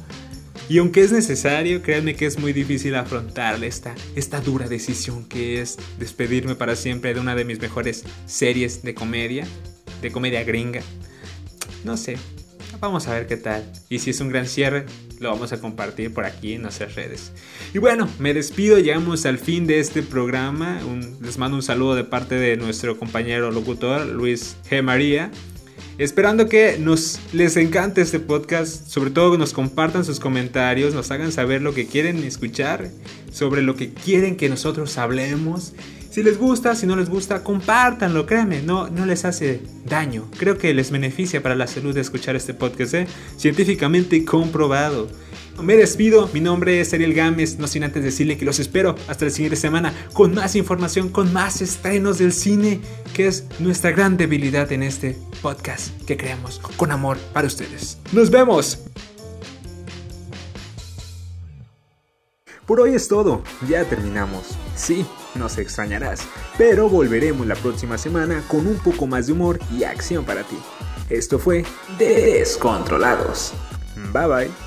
Y 0.68 0.78
aunque 0.78 1.02
es 1.02 1.12
necesario, 1.12 1.80
créanme 1.80 2.16
que 2.16 2.26
es 2.26 2.40
muy 2.40 2.52
difícil 2.52 2.96
afrontar 2.96 3.62
esta, 3.62 3.94
esta 4.16 4.40
dura 4.40 4.68
decisión 4.68 5.24
que 5.24 5.60
es 5.60 5.76
despedirme 5.98 6.56
para 6.56 6.74
siempre 6.74 7.14
de 7.14 7.20
una 7.20 7.36
de 7.36 7.44
mis 7.44 7.60
mejores 7.60 8.04
series 8.26 8.82
de 8.82 8.92
comedia, 8.92 9.46
de 10.02 10.10
comedia 10.10 10.42
gringa. 10.42 10.80
No 11.84 11.96
sé, 11.96 12.16
vamos 12.80 13.06
a 13.06 13.14
ver 13.14 13.28
qué 13.28 13.36
tal. 13.36 13.64
Y 13.88 14.00
si 14.00 14.10
es 14.10 14.20
un 14.20 14.28
gran 14.28 14.46
cierre, 14.46 14.86
lo 15.20 15.30
vamos 15.30 15.52
a 15.52 15.60
compartir 15.60 16.12
por 16.12 16.24
aquí 16.24 16.54
en 16.54 16.62
nuestras 16.62 16.96
redes. 16.96 17.32
Y 17.72 17.78
bueno, 17.78 18.08
me 18.18 18.34
despido, 18.34 18.78
llegamos 18.78 19.24
al 19.24 19.38
fin 19.38 19.68
de 19.68 19.78
este 19.78 20.02
programa. 20.02 20.80
Les 21.20 21.38
mando 21.38 21.56
un 21.56 21.62
saludo 21.62 21.94
de 21.94 22.02
parte 22.02 22.34
de 22.34 22.56
nuestro 22.56 22.98
compañero 22.98 23.52
locutor, 23.52 24.04
Luis 24.06 24.56
G. 24.68 24.82
María. 24.82 25.30
Esperando 25.98 26.46
que 26.46 26.76
nos 26.78 27.18
les 27.32 27.56
encante 27.56 28.02
este 28.02 28.20
podcast, 28.20 28.86
sobre 28.86 29.08
todo 29.08 29.32
que 29.32 29.38
nos 29.38 29.54
compartan 29.54 30.04
sus 30.04 30.20
comentarios, 30.20 30.92
nos 30.92 31.10
hagan 31.10 31.32
saber 31.32 31.62
lo 31.62 31.72
que 31.72 31.86
quieren 31.86 32.22
escuchar, 32.22 32.90
sobre 33.32 33.62
lo 33.62 33.76
que 33.76 33.94
quieren 33.94 34.36
que 34.36 34.50
nosotros 34.50 34.98
hablemos. 34.98 35.72
Si 36.16 36.22
les 36.22 36.38
gusta, 36.38 36.74
si 36.74 36.86
no 36.86 36.96
les 36.96 37.10
gusta, 37.10 37.44
compártanlo, 37.44 38.24
créanme, 38.24 38.62
no, 38.62 38.88
no 38.88 39.04
les 39.04 39.26
hace 39.26 39.60
daño. 39.84 40.30
Creo 40.38 40.56
que 40.56 40.72
les 40.72 40.90
beneficia 40.90 41.42
para 41.42 41.54
la 41.54 41.66
salud 41.66 41.94
de 41.94 42.00
escuchar 42.00 42.34
este 42.36 42.54
podcast, 42.54 42.94
¿eh? 42.94 43.06
científicamente 43.36 44.24
comprobado. 44.24 45.08
Me 45.62 45.76
despido, 45.76 46.30
mi 46.32 46.40
nombre 46.40 46.80
es 46.80 46.94
Ariel 46.94 47.12
Gámez, 47.12 47.58
no 47.58 47.66
sin 47.66 47.84
antes 47.84 48.02
decirle 48.02 48.38
que 48.38 48.46
los 48.46 48.58
espero 48.60 48.94
hasta 49.08 49.26
la 49.26 49.30
siguiente 49.30 49.56
semana 49.56 49.92
con 50.14 50.32
más 50.32 50.56
información, 50.56 51.10
con 51.10 51.34
más 51.34 51.60
estrenos 51.60 52.16
del 52.16 52.32
cine, 52.32 52.80
que 53.12 53.26
es 53.26 53.44
nuestra 53.58 53.90
gran 53.90 54.16
debilidad 54.16 54.72
en 54.72 54.84
este 54.84 55.18
podcast 55.42 56.00
que 56.06 56.16
creamos 56.16 56.62
con 56.78 56.92
amor 56.92 57.18
para 57.34 57.46
ustedes. 57.46 57.98
¡Nos 58.12 58.30
vemos! 58.30 58.78
Por 62.64 62.80
hoy 62.80 62.94
es 62.94 63.06
todo, 63.06 63.42
ya 63.68 63.84
terminamos. 63.84 64.56
Sí, 64.74 65.04
nos 65.36 65.58
extrañarás, 65.58 66.20
pero 66.58 66.88
volveremos 66.88 67.46
la 67.46 67.54
próxima 67.54 67.98
semana 67.98 68.42
con 68.48 68.66
un 68.66 68.78
poco 68.78 69.06
más 69.06 69.26
de 69.26 69.32
humor 69.32 69.58
y 69.70 69.84
acción 69.84 70.24
para 70.24 70.42
ti. 70.42 70.58
Esto 71.08 71.38
fue 71.38 71.64
Descontrolados. 71.98 73.52
Bye 74.12 74.26
bye. 74.26 74.65